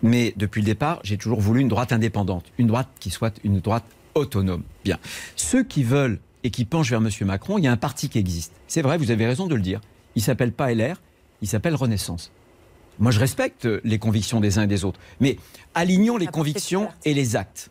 [0.03, 3.61] mais depuis le départ, j'ai toujours voulu une droite indépendante, une droite qui soit une
[3.61, 4.63] droite autonome.
[4.85, 4.99] Bien.
[5.37, 8.19] Ceux qui veulent et qui penchent vers Monsieur Macron, il y a un parti qui
[8.19, 8.53] existe.
[8.67, 9.81] C'est vrai, vous avez raison de le dire.
[10.15, 11.01] Il s'appelle pas LR,
[11.43, 12.33] il s'appelle Renaissance.
[12.99, 15.37] Moi, je respecte les convictions des uns et des autres, mais
[15.75, 17.71] alignons les Apporter convictions et les actes.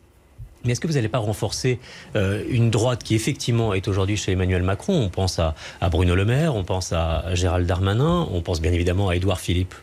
[0.65, 1.79] Mais est-ce que vous n'allez pas renforcer
[2.15, 5.01] euh, une droite qui effectivement est aujourd'hui chez Emmanuel Macron?
[5.03, 8.71] On pense à, à Bruno Le Maire, on pense à Gérald Darmanin, on pense bien
[8.73, 9.75] évidemment à Édouard Philippe.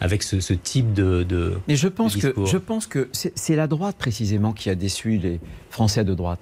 [0.00, 3.66] Avec ce, ce type de, de- Mais je pense que, je pense que c'est la
[3.66, 5.40] droite précisément qui a déçu les
[5.70, 6.40] Français de droite.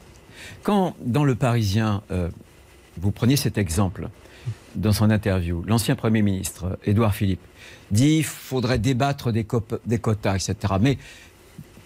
[0.62, 2.28] Quand dans le Parisien, euh,
[3.00, 4.08] vous preniez cet exemple
[4.74, 7.42] dans son interview, l'ancien Premier ministre Édouard Philippe
[7.90, 9.46] dit qu'il faudrait débattre des,
[9.86, 10.56] des quotas, etc.
[10.80, 10.96] Mais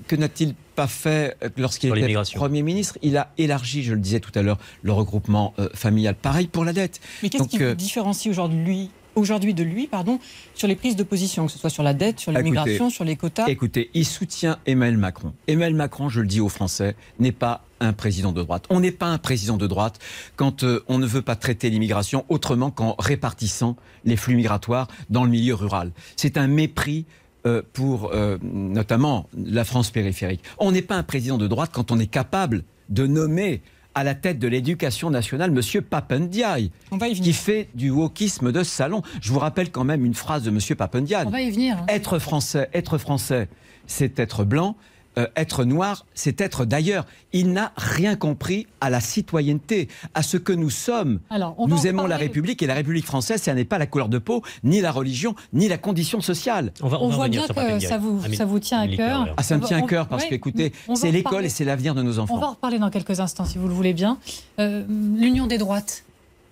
[0.07, 2.15] que n'a-t-il pas fait euh, lorsqu'il était.
[2.35, 2.99] Premier ministre?
[3.03, 6.15] Il a élargi, je le disais tout à l'heure, le regroupement euh, familial.
[6.15, 7.01] Pareil pour la dette.
[7.23, 10.21] Mais qu'est-ce Donc, qui euh, vous différencie aujourd'hui, lui, aujourd'hui de lui, pardon,
[10.55, 13.17] sur les prises de position, que ce soit sur la dette, sur l'immigration, sur les
[13.17, 13.47] quotas?
[13.49, 15.33] Écoutez, il soutient Emmanuel Macron.
[15.49, 18.65] Emmanuel Macron, je le dis aux Français, n'est pas un président de droite.
[18.71, 19.99] On n'est pas un président de droite
[20.37, 25.25] quand euh, on ne veut pas traiter l'immigration autrement qu'en répartissant les flux migratoires dans
[25.25, 25.93] le milieu rural.
[26.17, 27.07] C'est un mépris
[27.47, 30.43] euh, pour euh, notamment la France périphérique.
[30.59, 33.63] On n'est pas un président de droite quand on est capable de nommer
[33.95, 35.83] à la tête de l'éducation nationale M.
[35.83, 36.71] Papendiaï,
[37.15, 39.03] qui fait du wokisme de salon.
[39.21, 40.59] Je vous rappelle quand même une phrase de M.
[40.77, 41.25] Papendiaï.
[41.27, 41.79] On va y venir.
[41.89, 43.49] Être français, être français,
[43.87, 44.77] c'est être blanc.
[45.19, 47.07] Euh, être noir, c'est être d'ailleurs.
[47.33, 51.21] Il n'a rien compris à la citoyenneté, à ce que nous sommes.
[51.67, 54.43] nous aimons la République et la République française, ce n'est pas la couleur de peau,
[54.63, 56.71] ni la religion, ni la condition sociale.
[56.83, 59.35] On, va, voit bien que ça vous, ça vous tient à cœur.
[59.39, 62.19] Ah, ça me tient à cœur parce qu'écoutez, c'est l'école et c'est l'avenir de nos
[62.19, 62.35] enfants.
[62.35, 64.19] On va en reparler dans quelques instants, si vous le voulez bien.
[64.59, 64.85] Euh,
[65.17, 66.05] l'union des droites.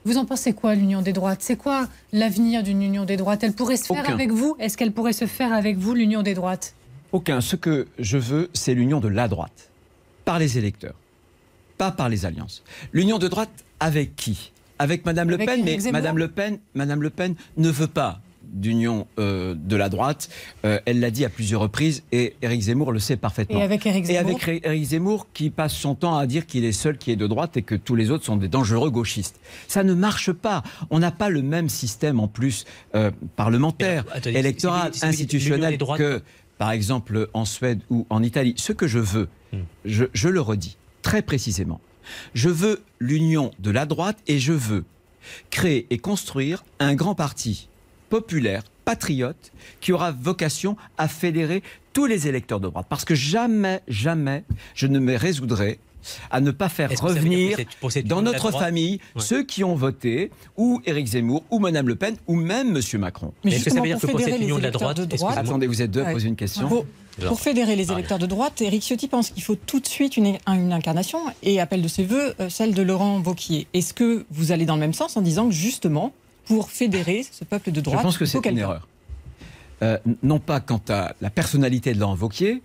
[0.06, 1.40] Vous en pensez quoi, l'union des droites?
[1.40, 3.42] C'est quoi l'avenir d'une union des droites?
[3.42, 4.56] Elle pourrait se faire avec vous?
[4.58, 6.74] Est-ce qu'elle pourrait se faire avec vous, l'union des droites?
[7.14, 7.40] Aucun.
[7.40, 9.70] Ce que je veux, c'est l'union de la droite,
[10.24, 10.96] par les électeurs,
[11.78, 12.62] pas par les alliances.
[12.92, 14.50] L'union de droite avec qui?
[14.80, 19.06] Avec Madame Le Pen, mais Madame Le Pen, Madame Le Pen ne veut pas d'union
[19.18, 20.28] euh, de la droite.
[20.64, 23.60] Euh, elle l'a dit à plusieurs reprises et Éric Zemmour le sait parfaitement.
[23.60, 26.64] Et avec Éric Zemmour, et avec Éric Zemmour qui passe son temps à dire qu'il
[26.64, 29.40] est seul qui est de droite et que tous les autres sont des dangereux gauchistes.
[29.68, 30.62] Ça ne marche pas.
[30.90, 36.22] On n'a pas le même système en plus euh, parlementaire, électoral, institutionnel que
[36.58, 38.54] par exemple en Suède ou en Italie.
[38.56, 39.58] Ce que je veux, hmm.
[39.84, 41.80] je, le redis très précisément,
[42.34, 44.84] je veux l'union de la droite et je veux
[45.50, 47.68] créer et construire un grand parti
[48.10, 52.86] populaire, patriote, qui aura vocation à fédérer tous les électeurs de droite.
[52.88, 54.44] Parce que jamais, jamais,
[54.74, 55.78] je ne me résoudrai
[56.30, 57.58] à ne pas faire revenir
[58.04, 62.36] dans notre famille ceux qui ont voté, ou Éric Zemmour, ou Mme Le Pen, ou
[62.36, 63.00] même M.
[63.00, 63.32] Macron.
[63.44, 65.00] Mais est-ce que ça veut dire que pour cette union de la droite,
[65.36, 66.68] attendez, vous êtes deux à poser une question.
[66.68, 70.36] Pour, fédérer les électeurs de droite, Éric Ciotti pense qu'il faut tout de suite une,
[70.48, 73.68] une, incarnation et appelle de ses voeux euh, celle de Laurent Wauquiez.
[73.72, 76.12] Est-ce que vous allez dans le même sens en disant que justement,
[76.44, 78.88] pour fédérer ce peuple de droite, je pense que c'est une erreur.
[79.82, 82.62] Euh, non pas quant à la personnalité de Laurent Wauquiez,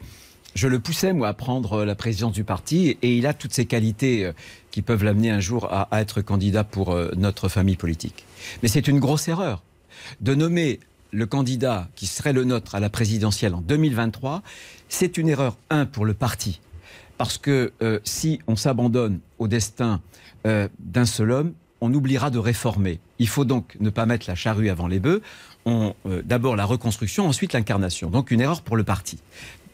[0.55, 3.65] je le poussais, moi, à prendre la présidence du parti, et il a toutes ces
[3.65, 4.33] qualités euh,
[4.71, 8.25] qui peuvent l'amener un jour à, être candidat pour euh, notre famille politique.
[8.61, 9.63] Mais c'est une grosse erreur
[10.21, 10.79] de nommer
[11.11, 14.41] le candidat qui serait le nôtre à la présidentielle en 2023.
[14.87, 16.61] C'est une erreur, un, pour le parti.
[17.17, 20.01] Parce que euh, si on s'abandonne au destin
[20.45, 23.01] d'un seul homme, on oubliera de réformer.
[23.19, 25.21] Il faut donc ne pas mettre la charrue avant les bœufs.
[26.23, 28.09] D'abord la reconstruction, ensuite l'incarnation.
[28.09, 29.19] Donc une erreur pour le parti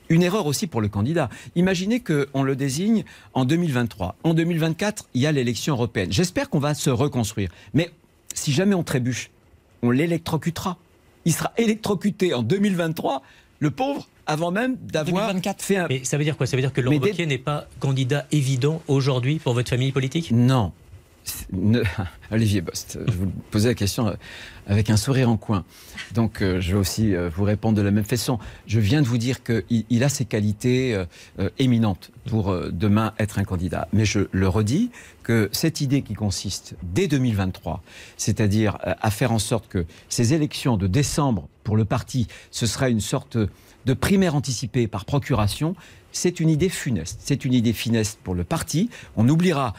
[0.10, 1.30] une erreur aussi pour le candidat.
[1.56, 3.04] Imaginez qu'on le désigne
[3.34, 4.16] en 2023.
[4.24, 6.12] En 2024, il y a l'élection européenne.
[6.12, 7.50] J'espère qu'on va se reconstruire.
[7.74, 7.92] Mais
[8.34, 9.32] si jamais on trébuche,
[9.82, 10.78] on l'électrocutera.
[11.26, 13.24] Il sera électrocuté en 2023,
[13.60, 15.88] le pauvre, avant même d'avoir fait un...
[15.88, 16.46] Mais ça veut dire quoi?
[16.46, 20.32] Ça veut dire que Laurent n'est pas candidat évident aujourd'hui pour votre famille politique?
[20.32, 20.72] Non.
[22.32, 24.14] Olivier Bost, je vous posais la question euh,
[24.68, 25.64] avec un sourire en coin.
[26.14, 28.40] Donc euh, je vais aussi euh, vous répondre de la même façon.
[28.68, 31.04] Je viens de vous dire qu'il il a ses qualités
[31.60, 33.88] éminentes pour demain être un candidat.
[33.94, 34.92] Mais je le redis
[35.24, 37.82] que cette idée qui consiste dès 2023,
[38.18, 42.90] c'est-à-dire à faire en sorte que ces élections de décembre pour le parti, ce sera
[42.90, 43.38] une sorte
[43.86, 45.76] de primaire anticipée par procuration,
[46.12, 47.20] c'est une idée funeste.
[47.24, 48.90] C'est une idée funeste pour le parti.
[49.18, 49.74] On oubliera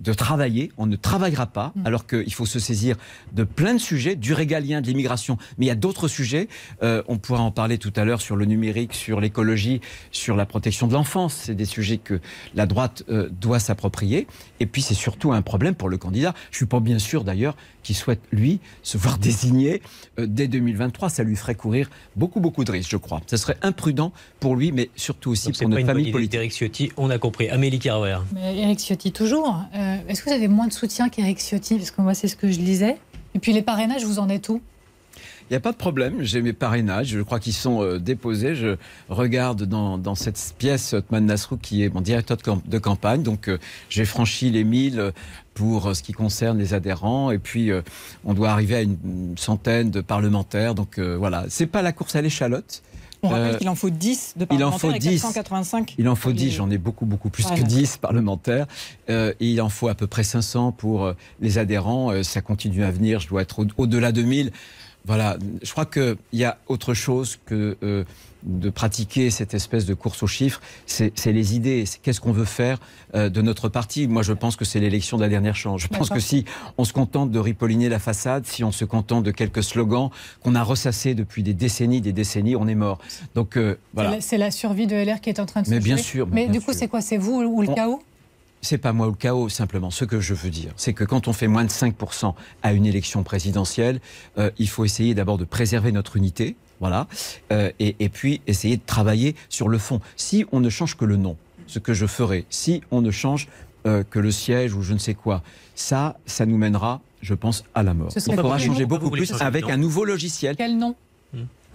[0.00, 1.86] de travailler, on ne travaillera pas, mm.
[1.86, 2.96] alors qu'il faut se saisir
[3.32, 6.48] de plein de sujets, du régalien, de l'immigration, mais il y a d'autres sujets.
[6.82, 10.46] Euh, on pourra en parler tout à l'heure sur le numérique, sur l'écologie, sur la
[10.46, 11.34] protection de l'enfance.
[11.44, 12.20] C'est des sujets que
[12.54, 14.26] la droite euh, doit s'approprier.
[14.60, 16.34] Et puis c'est surtout un problème pour le candidat.
[16.50, 19.80] Je suis pas bien sûr d'ailleurs qu'il souhaite, lui, se voir désigné
[20.18, 21.08] euh, dès 2023.
[21.08, 23.20] Ça lui ferait courir beaucoup, beaucoup de risques, je crois.
[23.26, 26.34] Ça serait imprudent pour lui, mais surtout aussi pour notre famille politique.
[26.34, 27.48] Eric Ciotti, on a compris.
[27.48, 27.76] Amélie.
[28.32, 29.55] Mais Eric Ciotti, toujours.
[29.74, 32.36] Euh, est-ce que vous avez moins de soutien qu'Eric Ciotti Parce que moi, c'est ce
[32.36, 32.96] que je lisais.
[33.34, 34.60] Et puis les parrainages, vous en êtes où?
[35.48, 38.56] Il n'y a pas de problème, j'ai mes parrainages, je crois qu'ils sont euh, déposés.
[38.56, 38.76] Je
[39.08, 42.36] regarde dans, cette pièce Otman Nasrou qui est mon directeur
[42.66, 45.12] de, campagne, donc euh, j'ai franchi les 1000
[45.54, 47.70] pour ce qui concerne les adhérents, et puis
[48.24, 50.74] on doit arriver à une, centaine de parlementaires.
[50.74, 52.82] Donc voilà, c'est pas la course à l'échalote.
[53.26, 55.22] On rappelle euh, qu'il en faut 10 de parlementaires il en faut 10.
[55.22, 55.94] 485.
[55.98, 58.66] Il en faut 10, j'en ai beaucoup, beaucoup plus que 10 parlementaires.
[59.10, 62.22] Euh, et il en faut à peu près 500 pour euh, les adhérents.
[62.22, 64.52] ça continue à venir, je dois être au-delà de 1000.
[65.04, 67.76] Voilà, je crois qu'il y a autre chose que
[68.46, 70.60] de pratiquer cette espèce de course aux chiffres.
[70.86, 71.84] C'est les idées.
[72.02, 72.78] Qu'est-ce qu'on veut faire
[73.14, 75.80] euh, de notre parti Moi, je pense que c'est l'élection de la dernière chance.
[75.80, 76.44] Je pense que si
[76.78, 80.10] on se contente de ripolliner la façade, si on se contente de quelques slogans
[80.42, 82.98] qu'on a ressassés depuis des décennies, des décennies, on est mort.
[83.34, 84.20] Donc euh, voilà.
[84.20, 86.28] C'est la, survie de LR qui est en train de se Mais bien sûr.
[86.30, 87.00] Mais, du coup, c'est quoi?
[87.00, 88.00] C'est vous ou le chaos?
[88.62, 89.90] C'est pas moi le chaos, simplement.
[89.90, 92.86] Ce que je veux dire, c'est que quand on fait moins de 5% à une
[92.86, 94.00] élection présidentielle,
[94.38, 97.06] euh, il faut essayer d'abord de préserver notre unité, voilà,
[97.52, 100.00] euh, et, puis essayer de travailler sur le fond.
[100.16, 103.48] Si on ne change que le nom, ce que je ferai, si on ne change
[103.86, 105.42] euh, que le siège ou je ne sais quoi,
[105.74, 108.10] ça, ça nous mènera, je pense, à la mort.
[108.14, 110.56] Il faudra changer beaucoup plus avec un nouveau logiciel.
[110.56, 110.94] Quel nom?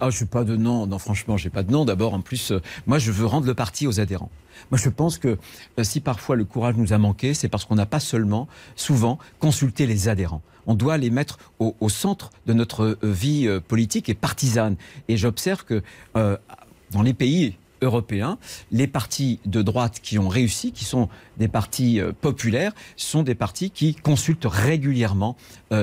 [0.04, 0.86] Ah, je n'ai pas de nom.
[0.88, 1.84] Non, franchement, j'ai pas de nom.
[1.84, 2.52] D'abord, en plus,
[2.88, 4.30] moi, je veux rendre le parti aux adhérents.
[4.70, 5.38] Moi, je pense que
[5.78, 9.18] euh, si parfois le courage nous a manqué, c'est parce qu'on n'a pas seulement, souvent,
[9.38, 10.42] consulté les adhérents.
[10.66, 14.76] On doit les mettre au, centre de notre euh, vie euh, politique et partisane.
[15.06, 15.82] Et j'observe que
[16.14, 18.38] dans les pays européens,
[18.70, 23.70] les partis de droite qui ont réussi, qui sont des partis populaires, sont des partis
[23.70, 25.36] qui consultent régulièrement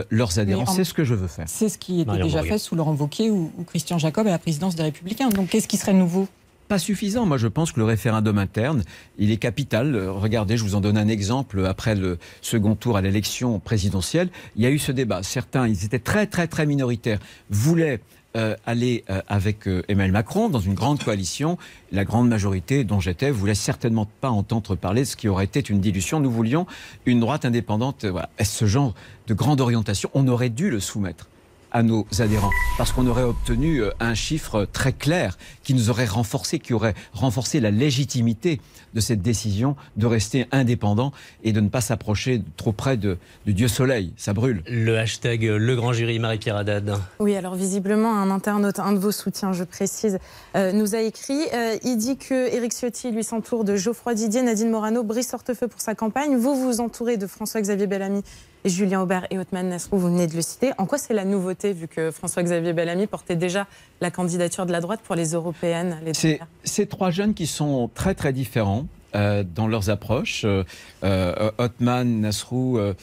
[0.10, 0.66] leurs adhérents.
[0.66, 1.46] C'est ce que je veux faire.
[1.48, 4.40] C'est ce qui était déjà fait sous Laurent Wauquiez ou, ou Christian Jacob à la
[4.40, 5.30] présidence des Républicains.
[5.30, 6.28] Donc qu'est-ce qui serait nouveau?
[6.68, 7.26] Pas suffisant.
[7.26, 8.84] Moi, je pense que le référendum interne,
[9.18, 9.98] il est capital.
[10.08, 11.66] Regardez, je vous en donne un exemple.
[11.66, 15.24] Après le second tour à l'élection présidentielle, il y a eu ce débat.
[15.24, 17.18] Certains, ils étaient très, très, très minoritaires,
[17.50, 18.02] voulaient
[18.36, 21.58] euh, aller euh, avec euh, Emmanuel Macron dans une grande coalition.
[21.92, 25.62] La grande majorité dont j'étais voulait certainement pas entendre parler de ce qui aurait été
[25.68, 26.20] une dilution.
[26.20, 26.68] Nous voulions
[27.08, 28.06] une droite indépendante.
[28.06, 28.30] Voilà.
[28.44, 28.94] Ce genre
[29.26, 31.28] de grande orientation, on aurait dû le soumettre
[31.72, 32.52] à nos adhérents.
[32.78, 37.60] Parce qu'on aurait obtenu un chiffre très clair qui nous aurait renforcé, qui aurait renforcé
[37.60, 38.62] la légitimité
[38.94, 41.12] de cette décision de rester indépendant
[41.44, 44.14] et de ne pas s'approcher trop près de, du Dieu Soleil.
[44.18, 44.64] Ça brûle.
[44.68, 46.96] Le hashtag Le Grand Jury, Marie-Pierre Haddad.
[47.20, 50.20] Oui, alors visiblement, un internaute, un de vos soutiens, je précise,
[50.56, 51.40] euh, nous a écrit.
[51.54, 55.68] Euh, il dit que Éric Ciotti, lui, s'entoure de Geoffroy Didier, Nadine Morano, Brice Hortefeux
[55.68, 56.36] pour sa campagne.
[56.36, 58.24] Vous vous entourez de François-Xavier Bellamy
[58.66, 60.72] Julien Aubert et Othman Nasrou, vous venez de le citer.
[60.78, 63.68] En quoi c'est la nouveauté, vu que François-Xavier Bellamy portait déjà
[64.02, 68.16] la candidature de la droite pour les européennes C'est ces trois jeunes qui sont très
[68.16, 68.79] très différents.
[69.16, 70.44] Euh, dans leurs approches.
[70.46, 70.64] Euh,
[71.04, 72.94] euh Nasrou, euh,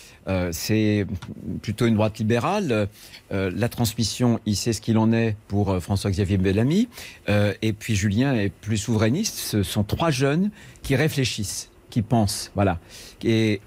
[0.53, 1.05] c'est
[1.63, 2.89] plutôt une droite libérale.
[3.31, 6.89] la transmission, il sait ce qu'il en est pour François-Xavier Bellamy.
[7.29, 9.37] et puis Julien est plus souverainiste.
[9.37, 10.51] Ce sont trois jeunes
[10.83, 12.51] qui réfléchissent, qui pensent.
[12.55, 12.79] Voilà.
[13.25, 13.61] Et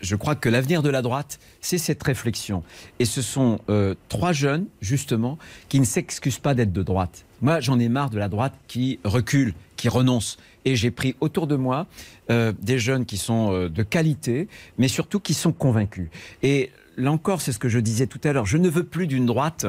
[0.00, 2.62] je crois que l'avenir de la droite, c'est cette réflexion.
[2.98, 3.60] Et ce sont
[4.08, 7.24] trois jeunes, justement, qui ne s'excusent pas d'être de droite.
[7.40, 10.38] Moi, j'en ai marre de la droite qui recule, qui renonce.
[10.68, 11.86] Et j'ai pris autour de moi
[12.28, 16.08] euh, des jeunes qui sont euh, de qualité, mais surtout qui sont convaincus.
[16.42, 19.06] Et là encore, c'est ce que je disais tout à l'heure, je ne veux plus
[19.06, 19.64] d'une droite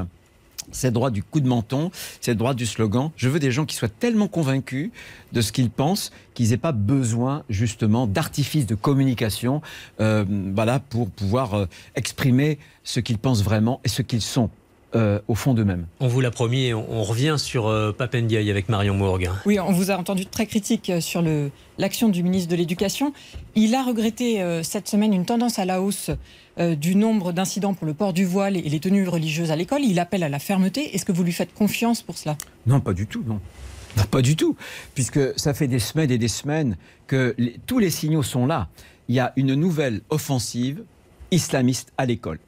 [0.72, 1.90] c'est droit du coup de menton,
[2.20, 3.10] c'est droit du slogan.
[3.16, 4.92] Je veux des gens qui soient tellement convaincus
[5.32, 9.62] de ce qu'ils pensent qu'ils n'aient pas besoin justement d'artifices de communication
[10.00, 10.26] euh,
[10.90, 14.52] pour pouvoir exprimer ce qu'ils pensent vraiment et ce qu'ils sont.
[14.96, 15.86] Euh, au fond d'eux-mêmes.
[16.00, 19.30] On vous l'a promis, on, revient sur euh, Papendiaï avec Marion Mourgue.
[19.46, 21.24] Oui, on vous a entendu très critique sur
[21.78, 23.14] l'action du ministre de l'Éducation.
[23.54, 26.10] Il a regretté cette semaine une tendance à la hausse
[26.60, 29.82] euh, du nombre d'incidents pour le port du voile et les tenues religieuses à l'école.
[29.84, 30.94] Il appelle à la fermeté.
[30.94, 32.36] Est-ce que vous lui faites confiance pour cela?
[32.66, 33.40] Non, pas du tout, non.
[34.12, 34.58] pas du tout,
[34.94, 36.76] puisque ça fait des semaines et des semaines
[37.08, 37.34] que
[37.66, 38.68] tous les signaux sont là.
[39.08, 40.84] Il y a une nouvelle offensive
[41.32, 42.40] islamiste à l'école.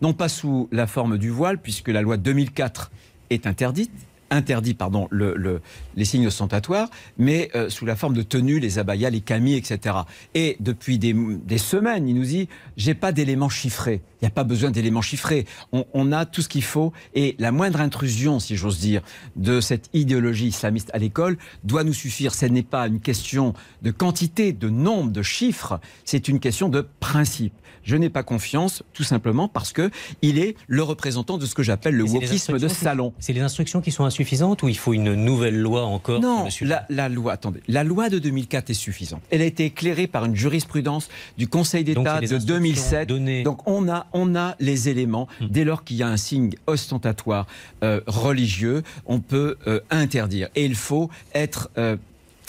[0.00, 2.90] Non pas sous la forme du voile, puisque la loi 2004
[3.30, 3.92] est interdite,
[4.30, 5.60] interdit pardon, le,
[5.96, 9.96] les signes ostentatoires, mais euh, sous la forme de tenues, les abayas, les camis, etc.
[10.34, 14.02] Et depuis des, des semaines, il nous dit j'ai pas d'éléments chiffrés.
[14.20, 15.46] Il n'y a pas besoin d'éléments chiffrés.
[15.72, 19.02] On, on, a tout ce qu'il faut et la moindre intrusion, si j'ose dire,
[19.36, 22.34] de cette idéologie islamiste à l'école doit nous suffire.
[22.34, 25.80] Ce n'est pas une question de quantité, de nombre, de chiffres.
[26.04, 27.54] C'est une question de principe.
[27.82, 29.90] Je n'ai pas confiance, tout simplement parce que
[30.22, 33.14] il est le représentant de ce que j'appelle le wokisme de salon.
[33.18, 34.04] C'est les instructions qui sont
[34.62, 38.18] ou il faut une nouvelle loi encore Non, la, la, loi, attendez, la loi de
[38.18, 39.22] 2004 est suffisante.
[39.30, 41.08] Elle a été éclairée par une jurisprudence
[41.38, 43.08] du Conseil d'État de 2007.
[43.44, 45.28] Donc on a, on a les éléments.
[45.40, 45.46] Hmm.
[45.46, 47.46] Dès lors qu'il y a un signe ostentatoire
[47.82, 50.48] euh, religieux, on peut euh, interdire.
[50.54, 51.96] Et il faut être euh,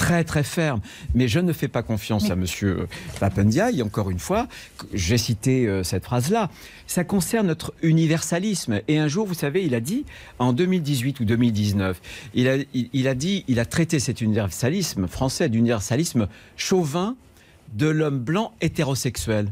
[0.01, 0.81] très très ferme.
[1.13, 2.87] Mais je ne fais pas confiance à Monsieur
[3.19, 3.83] Papendiaï.
[3.83, 4.47] Encore une fois,
[4.93, 6.49] j'ai cité euh, cette phrase-là.
[6.87, 8.81] Ça concerne notre universalisme.
[8.87, 10.05] Et un jour, vous savez, il a dit,
[10.39, 12.01] en 2018 ou 2019,
[12.33, 16.27] il a, il, a dit, il a traité cet universalisme français d'universalisme
[16.57, 17.15] chauvin
[17.75, 19.51] de l'homme blanc hétérosexuel.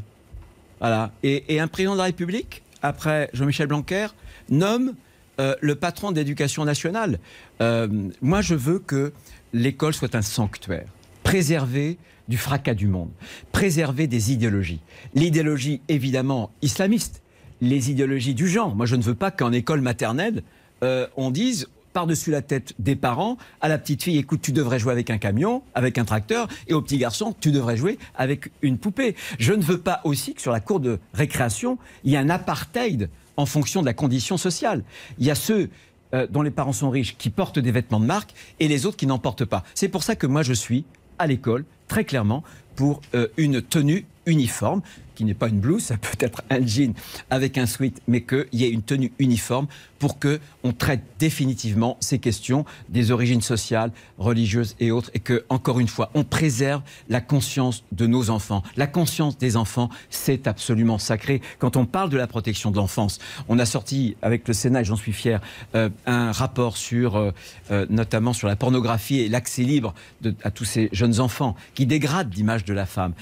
[0.80, 1.12] Voilà.
[1.22, 4.08] Et, un président de la République, après Jean-Michel Blanquer,
[4.48, 4.94] nomme
[5.38, 7.20] euh, le patron d'éducation nationale.
[7.62, 7.86] Euh,
[8.20, 9.12] moi, je veux que
[9.52, 10.88] l'école soit un sanctuaire,
[11.22, 11.98] préservé
[12.28, 13.10] du fracas du monde,
[13.52, 14.80] préservé des idéologies.
[15.14, 17.22] L'idéologie, évidemment, islamiste,
[17.60, 18.74] les idéologies du genre.
[18.74, 20.42] Moi, je ne veux pas qu'en école maternelle,
[20.82, 24.78] euh, on dise par-dessus la tête des parents à la petite fille, écoute, tu devrais
[24.78, 28.50] jouer avec un camion, avec un tracteur, et au petit garçon, tu devrais jouer avec
[28.62, 29.16] une poupée.
[29.38, 32.30] Je ne veux pas aussi que sur la cour de récréation, il y ait un
[32.30, 34.84] apartheid en fonction de la condition sociale.
[35.18, 35.70] Il y a ceux
[36.14, 38.96] euh, dont les parents sont riches qui portent des vêtements de marque et les autres
[38.96, 39.64] qui n'en portent pas.
[39.74, 40.84] C'est pour ça que moi je suis
[41.18, 42.42] à l'école, très clairement,
[42.76, 44.80] pour euh, une tenue uniforme
[45.14, 46.94] qui n'est pas une blouse, ça peut être un jean
[47.28, 49.66] avec un sweat, mais qu'il y ait une tenue uniforme
[50.00, 55.44] pour que on traite définitivement ces questions des origines sociales, religieuses et autres, et que
[55.48, 58.64] encore une fois, on préserve la conscience de nos enfants.
[58.76, 61.40] La conscience des enfants, c'est absolument sacré.
[61.58, 64.84] Quand on parle de la protection de l'enfance, on a sorti avec le Sénat, et
[64.84, 65.40] j'en suis fier,
[65.74, 67.30] euh, un rapport sur, euh,
[67.70, 69.94] euh, notamment sur la pornographie et l'accès libre
[70.42, 73.12] à tous ces jeunes enfants qui dégradent l'image de la femme.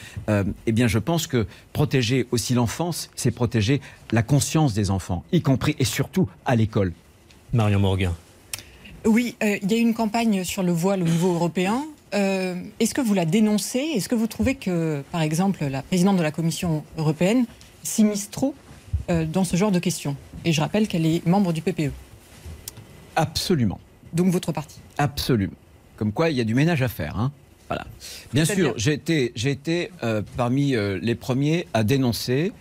[0.67, 3.81] Eh bien, je pense que protéger aussi l'enfance, c'est protéger
[4.13, 6.93] la conscience des enfants, y compris et surtout à l'école.
[7.53, 8.13] Marion Morgan.
[9.07, 11.85] Oui, euh, il y a eu une campagne sur le voile au niveau européen.
[12.15, 13.79] Euh, Est-ce que vous la dénoncez?
[13.79, 17.45] Est-ce que vous trouvez que, par exemple, la présidente de la Commission européenne
[17.83, 18.55] s'immisce trop
[19.11, 20.17] euh, dans ce genre de questions?
[20.45, 21.93] Et je rappelle qu'elle est membre du PPE,
[23.17, 23.81] Absolument.
[24.13, 24.79] donc votre parti.
[24.99, 25.53] Absolument.
[25.97, 27.19] Comme quoi, il y a du ménage à faire.
[27.19, 27.33] hein.
[27.69, 27.87] Voilà.
[28.33, 32.53] Bien sûr, j'ai été, euh, parmi euh, les premiers à dénoncer.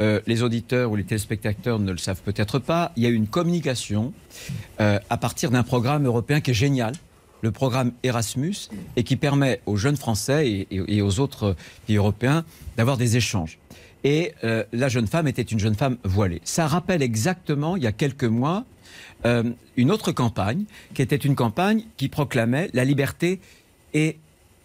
[0.00, 2.92] Euh, les auditeurs ou les téléspectateurs ne le savent peut-être pas.
[2.96, 4.12] Il y a une communication
[4.80, 6.94] euh, à partir d'un programme européen qui est génial,
[7.42, 12.44] le programme Erasmus, et qui permet aux jeunes Français et aux autres pays européens
[12.76, 13.58] d'avoir des échanges.
[14.04, 16.42] Et euh, la jeune femme était une jeune femme voilée.
[16.44, 18.64] Ça rappelle exactement, il y a quelques mois,
[19.24, 19.42] euh,
[19.76, 23.40] une autre campagne, qui était une campagne qui proclamait la liberté
[23.94, 24.18] et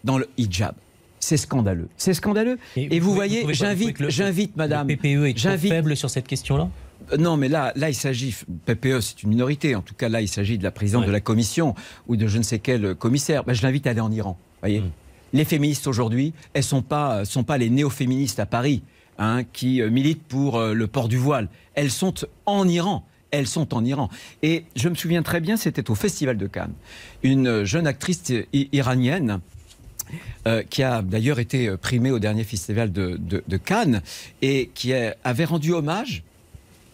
[0.03, 0.75] dans le hijab.
[1.19, 1.89] C'est scandaleux.
[1.97, 2.57] C'est scandaleux.
[2.75, 4.87] Et, vous, voyez, j'invite, j'invite Madame.
[4.87, 6.69] Le PPE est trop faible sur cette question-là?
[7.11, 8.35] Euh, Non, mais là, là, il s'agit.
[8.65, 9.75] PPE, c'est une minorité.
[9.75, 11.07] En tout cas, là, il s'agit de la présidente Ouais.
[11.07, 11.75] de la commission
[12.07, 13.43] ou de je ne sais quel commissaire.
[13.43, 14.37] Ben, je l'invite à aller en Iran.
[14.61, 14.79] Voyez.
[14.81, 14.91] Mm.
[15.33, 18.81] Les féministes aujourd'hui, elles sont pas, sont pas les néo-féministes à Paris
[19.19, 21.49] hein, qui euh, militent pour euh, le port du voile.
[21.75, 22.13] Elles sont
[22.45, 23.05] en Iran.
[23.31, 24.09] Elles sont en Iran.
[24.41, 26.73] Et je me souviens très bien, c'était au Festival de Cannes.
[27.21, 29.39] Une jeune actrice iranienne
[30.47, 34.01] euh, qui a d'ailleurs été euh, primée au dernier festival de, Cannes
[34.41, 36.23] et qui avait rendu hommage.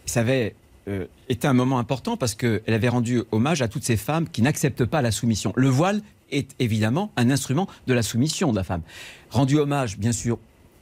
[0.05, 0.55] Ça avait
[0.87, 4.41] euh, été un moment important parce qu'elle avait rendu hommage à toutes ces femmes qui
[4.41, 5.53] n'acceptent pas la soumission.
[5.55, 6.01] Le voile
[6.31, 8.81] est évidemment un instrument de la soumission de la femme.
[9.29, 10.39] Rendu hommage, bien sûr,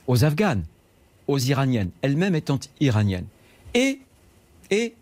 [0.07, 0.63] aux Afghanes,
[1.27, 3.27] aux Iraniennes, elles-mêmes étant iraniennes,
[3.73, 3.99] et,
[4.71, 4.93] et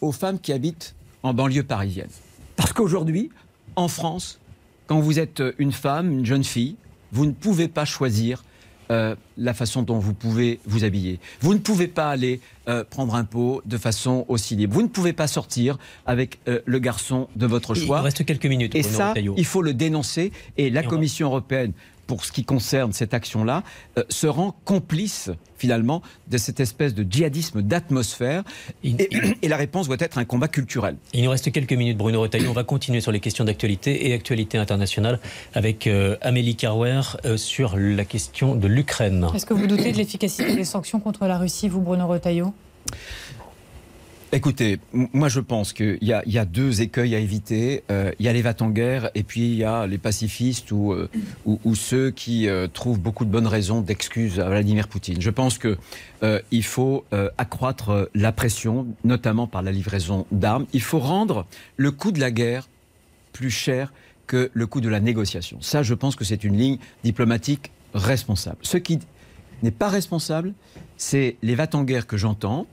[0.00, 2.08] aux femmes qui habitent en banlieue parisienne.
[2.56, 3.30] Parce qu'aujourd'hui,
[3.76, 4.38] en France,
[4.86, 6.76] quand vous êtes une femme, une jeune fille,
[7.12, 8.44] vous ne pouvez pas choisir
[8.90, 11.18] euh, la façon dont vous pouvez vous habiller.
[11.40, 14.74] Vous ne pouvez pas aller euh, prendre un pot de façon aussi libre.
[14.74, 18.02] Vous ne pouvez pas sortir avec euh, le garçon de votre Il choix.
[18.02, 18.74] reste quelques minutes.
[18.74, 20.32] Et ça, il faut le dénoncer.
[20.58, 21.72] Et la Et Commission européenne,
[22.06, 23.62] pour ce qui concerne cette action-là,
[23.98, 28.42] euh, se rend complice, finalement, de cette espèce de djihadisme d'atmosphère.
[28.82, 29.08] Il- Et,
[29.42, 30.96] et la réponse doit être un combat culturel.
[31.12, 32.50] Il nous reste quelques minutes, Bruno Retailleau.
[32.50, 35.18] On va continuer sur les questions d'actualité et actualité internationale
[35.54, 39.26] avec euh, Amélie Carwer euh, sur la question de l'Ukraine.
[39.34, 42.52] Est-ce que vous doutez de l'efficacité des sanctions contre la Russie, vous, Bruno Retailleau?
[44.34, 47.84] Écoutez, moi je pense qu'il y, y a deux écueils à éviter.
[47.88, 50.72] Euh, il y a les va en guerre et puis il y a les pacifistes
[50.72, 51.08] ou, euh,
[51.76, 55.20] ceux qui euh, trouvent beaucoup de bonnes raisons d'excuses à Vladimir Poutine.
[55.20, 55.78] Je pense que
[56.24, 60.66] euh, il faut euh, accroître euh, la pression, notamment par la livraison d'armes.
[60.72, 62.68] Il faut rendre le coût de la guerre
[63.32, 63.92] plus cher
[64.26, 65.58] que le coût de la négociation.
[65.60, 68.58] Ça, je pense que c'est une ligne diplomatique responsable.
[68.62, 68.98] Ce qui
[69.62, 70.54] n'est pas responsable,
[70.96, 72.66] c'est les va en guerre que j'entends,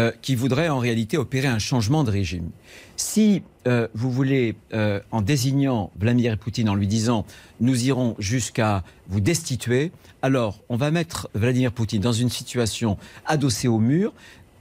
[0.00, 2.48] euh, qui voudraient en réalité opérer un changement de régime.
[2.96, 7.26] Si euh, vous voulez, euh, en désignant Vladimir Poutine, en lui disant
[7.60, 9.92] nous irons jusqu'à vous destituer,
[10.22, 12.96] alors on va mettre Vladimir Poutine dans une situation
[13.26, 14.14] adossée au mur,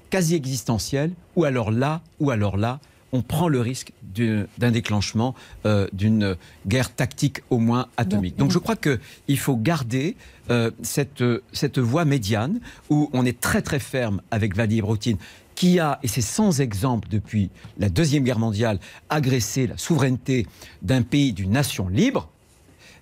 [0.09, 2.81] quasi existentielle, ou alors là, ou alors là,
[3.12, 5.36] on prend le risque du- d'un déclenchement
[5.66, 6.36] euh, d'une
[6.68, 8.36] guerre tactique au moins atomique.
[8.38, 10.16] Donc je crois qu'il faut garder
[10.49, 15.18] euh, cette, cette voie médiane où on est très très ferme avec Vladimir Poutine
[15.55, 18.80] qui a, et c'est sans exemple depuis la Deuxième Guerre mondiale,
[19.10, 20.47] agressé la souveraineté
[20.82, 22.30] d'un pays, d'une nation libre,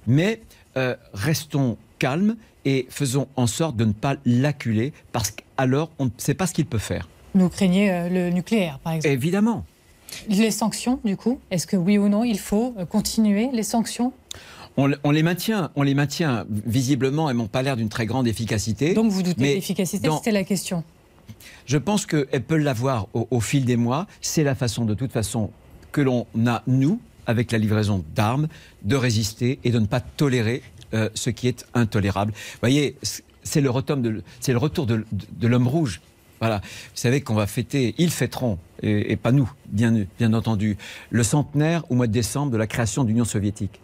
[0.07, 0.41] mais
[0.75, 2.35] euh, restons calmes
[2.65, 6.53] et faisons en sorte de ne pas l'acculer parce qu'alors on ne sait pas ce
[6.53, 7.07] qu'il peut faire.
[7.35, 9.13] Vous craignez le nucléaire, par exemple?
[9.13, 9.65] Évidemment.
[10.29, 14.13] Les sanctions, du coup, est-ce que oui ou non, il faut continuer les sanctions?
[14.77, 16.45] On, les maintient, on les maintient.
[16.49, 18.93] Visiblement, elles n'ont pas l'air d'une très grande efficacité.
[18.93, 20.83] Donc vous doutez de l'efficacité, c'était la question.
[21.65, 24.05] Je pense qu'elles peuvent l'avoir au, fil des mois.
[24.21, 25.49] C'est la façon, de toute façon,
[25.91, 28.47] que l'on a, nous, avec la livraison d'armes,
[28.83, 30.61] de résister et de ne pas tolérer
[30.93, 32.31] euh, ce qui est intolérable.
[32.33, 33.71] Vous voyez, c'est le,
[34.39, 35.03] c'est le retour de,
[35.41, 36.01] l'homme rouge.
[36.39, 36.57] Voilà.
[36.57, 40.77] Vous savez qu'on va fêter, ils fêteront, et, pas nous, bien, bien entendu,
[41.09, 43.79] le centenaire au mois de décembre de la création de l'Union soviétique.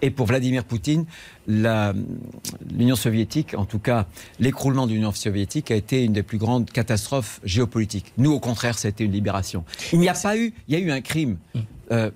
[0.00, 1.04] Et pour Vladimir Poutine,
[1.46, 4.06] l'Union soviétique, en tout cas
[4.40, 8.12] l'écroulement de l'Union soviétique, a été une des plus grandes catastrophes géopolitiques.
[8.16, 9.64] Nous, au contraire, été une libération.
[9.92, 11.36] Il n'y a pas eu, il y a eu un crime
[11.90, 12.10] euh,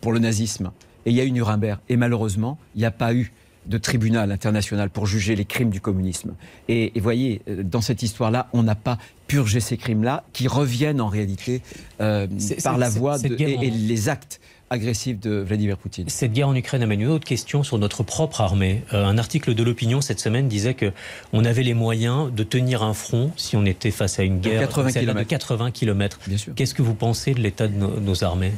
[0.00, 0.72] pour le nazisme,
[1.04, 1.78] et il y a eu Nuremberg.
[1.88, 3.32] Et malheureusement, il n'y a pas eu
[3.66, 6.34] de tribunal international pour juger les crimes du communisme.
[6.68, 11.00] Et, vous voyez, euh, dans cette histoire-là, on n'a pas purgé ces crimes-là, qui reviennent
[11.00, 11.62] en réalité
[12.00, 12.26] euh,
[12.62, 14.40] par la voie de, et, les actes
[14.70, 16.08] agressif de Vladimir Poutine.
[16.08, 18.82] Cette guerre en Ukraine amène une autre question sur notre propre armée.
[18.92, 20.92] Euh, un article de l'opinion cette semaine disait que
[21.32, 24.62] on avait les moyens de tenir un front si on était face à une guerre
[24.62, 25.18] de 80 km.
[25.18, 26.18] De 80 km.
[26.56, 28.52] Qu'est-ce que vous pensez de l'état de nos, armées?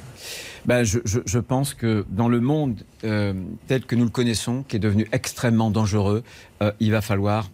[0.69, 3.33] Ben, je, pense que dans le monde euh,
[3.67, 6.23] tel que nous le connaissons, qui est devenu extrêmement dangereux,
[6.63, 7.51] euh, il va falloir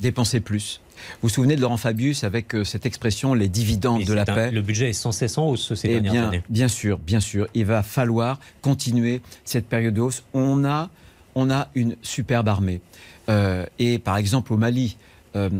[0.00, 4.12] dépenser plus vous vous souvenez de Laurent Fabius avec euh, cette expression les dividendes de
[4.12, 4.50] la paix?
[4.50, 6.42] Le budget est sans cesse en hausse ces eh dernières bien, années.
[6.48, 7.48] Bien sûr, bien sûr.
[7.54, 10.24] Il va falloir continuer cette période de hausse.
[10.32, 10.90] On a,
[11.34, 12.80] on a une superbe armée.
[13.28, 14.96] Euh, et par exemple, au Mali,
[15.34, 15.50] euh,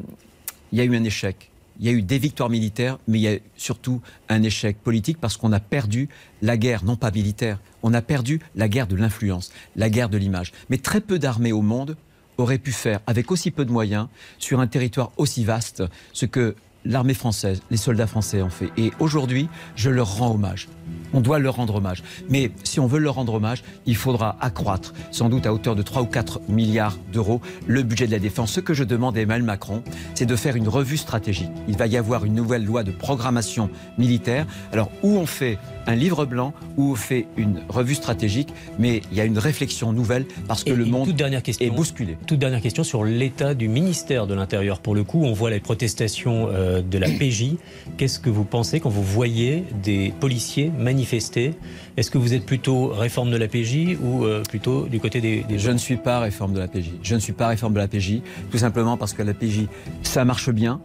[0.73, 1.51] il y a eu un échec.
[1.81, 5.19] Il y a eu des victoires militaires, mais il y a surtout un échec politique
[5.21, 6.09] parce qu'on a perdu
[6.43, 10.19] la guerre, non pas militaire, on a perdu la guerre de l'influence, la guerre de
[10.19, 10.53] l'image.
[10.71, 11.97] Mais très peu d'armées au monde
[12.39, 14.09] aurait pu faire, avec aussi peu de moyens,
[14.39, 16.55] sur un territoire aussi vaste, ce que
[16.87, 18.71] l'armée française, les soldats français ont fait.
[18.77, 20.69] Et aujourd'hui, je leur rends hommage.
[21.13, 22.03] On doit leur rendre hommage.
[22.29, 25.83] Mais si on veut leur rendre hommage, il faudra accroître, sans doute à hauteur de
[25.83, 28.53] 3 ou 4 milliards d'euros, le budget de la défense.
[28.53, 29.83] Ce que je demande à Emmanuel Macron,
[30.15, 31.51] c'est de faire une revue stratégique.
[31.69, 34.47] Il va y avoir une nouvelle loi de programmation militaire.
[34.73, 39.19] Alors, où on fait un livre blanc où on fait une revue stratégique, mais il
[39.19, 42.17] y a une réflexion nouvelle parce que le monde est bousculé.
[42.27, 44.81] Toute dernière question sur l'état du ministère de l'Intérieur.
[44.81, 47.57] Pour le coup, on voit les protestations euh, de la PJ.
[47.97, 51.55] Qu'est-ce que vous pensez quand vous voyez des policiers manifester?
[51.97, 55.45] Est-ce que vous êtes plutôt réforme de la PJ ou euh, plutôt du côté des,
[55.57, 56.91] Je ne suis pas réforme de la PJ.
[57.03, 58.21] Je ne suis pas réforme de la PJ,
[58.51, 59.67] tout simplement parce que la PJ,
[60.03, 60.81] ça marche bien.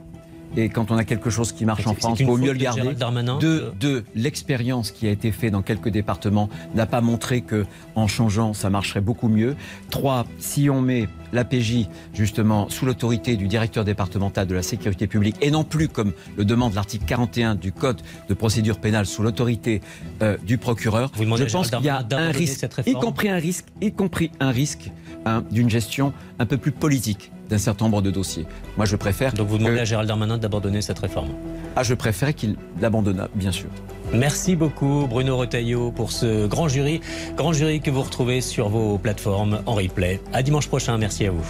[0.58, 2.94] Et quand on a quelque chose qui marche en France, il vaut mieux le garder.
[3.40, 8.08] De, de l'expérience qui a été faite dans quelques départements n'a pas montré que en
[8.08, 9.56] changeant, ça marcherait beaucoup mieux.
[9.90, 15.38] Trois, si on met l'APJ justement sous l'autorité du directeur départemental de la sécurité publique
[15.42, 19.82] et non plus comme le demande l'article 41 du code de procédure pénale sous l'autorité
[20.22, 23.92] euh, du procureur, je pense qu'il y a un risque, y compris un risque, y
[23.92, 24.92] compris un risque
[25.26, 28.46] hein, d'une gestion un peu plus politique d'un certain nombre de dossiers.
[28.78, 29.34] Moi, je préfère.
[29.34, 31.30] Donc, vous demandez à Gérald Darmanin d'abandonner cette réforme
[31.76, 33.70] Ah, je préfère qu'il l'abandonne, bien sûr.
[34.14, 37.02] Merci beaucoup, Bruno Retailleau, pour ce grand jury.
[37.36, 40.22] Grand jury que vous retrouvez sur vos plateformes en replay.
[40.34, 40.98] À dimanche prochain.
[40.98, 41.46] Merci à vous.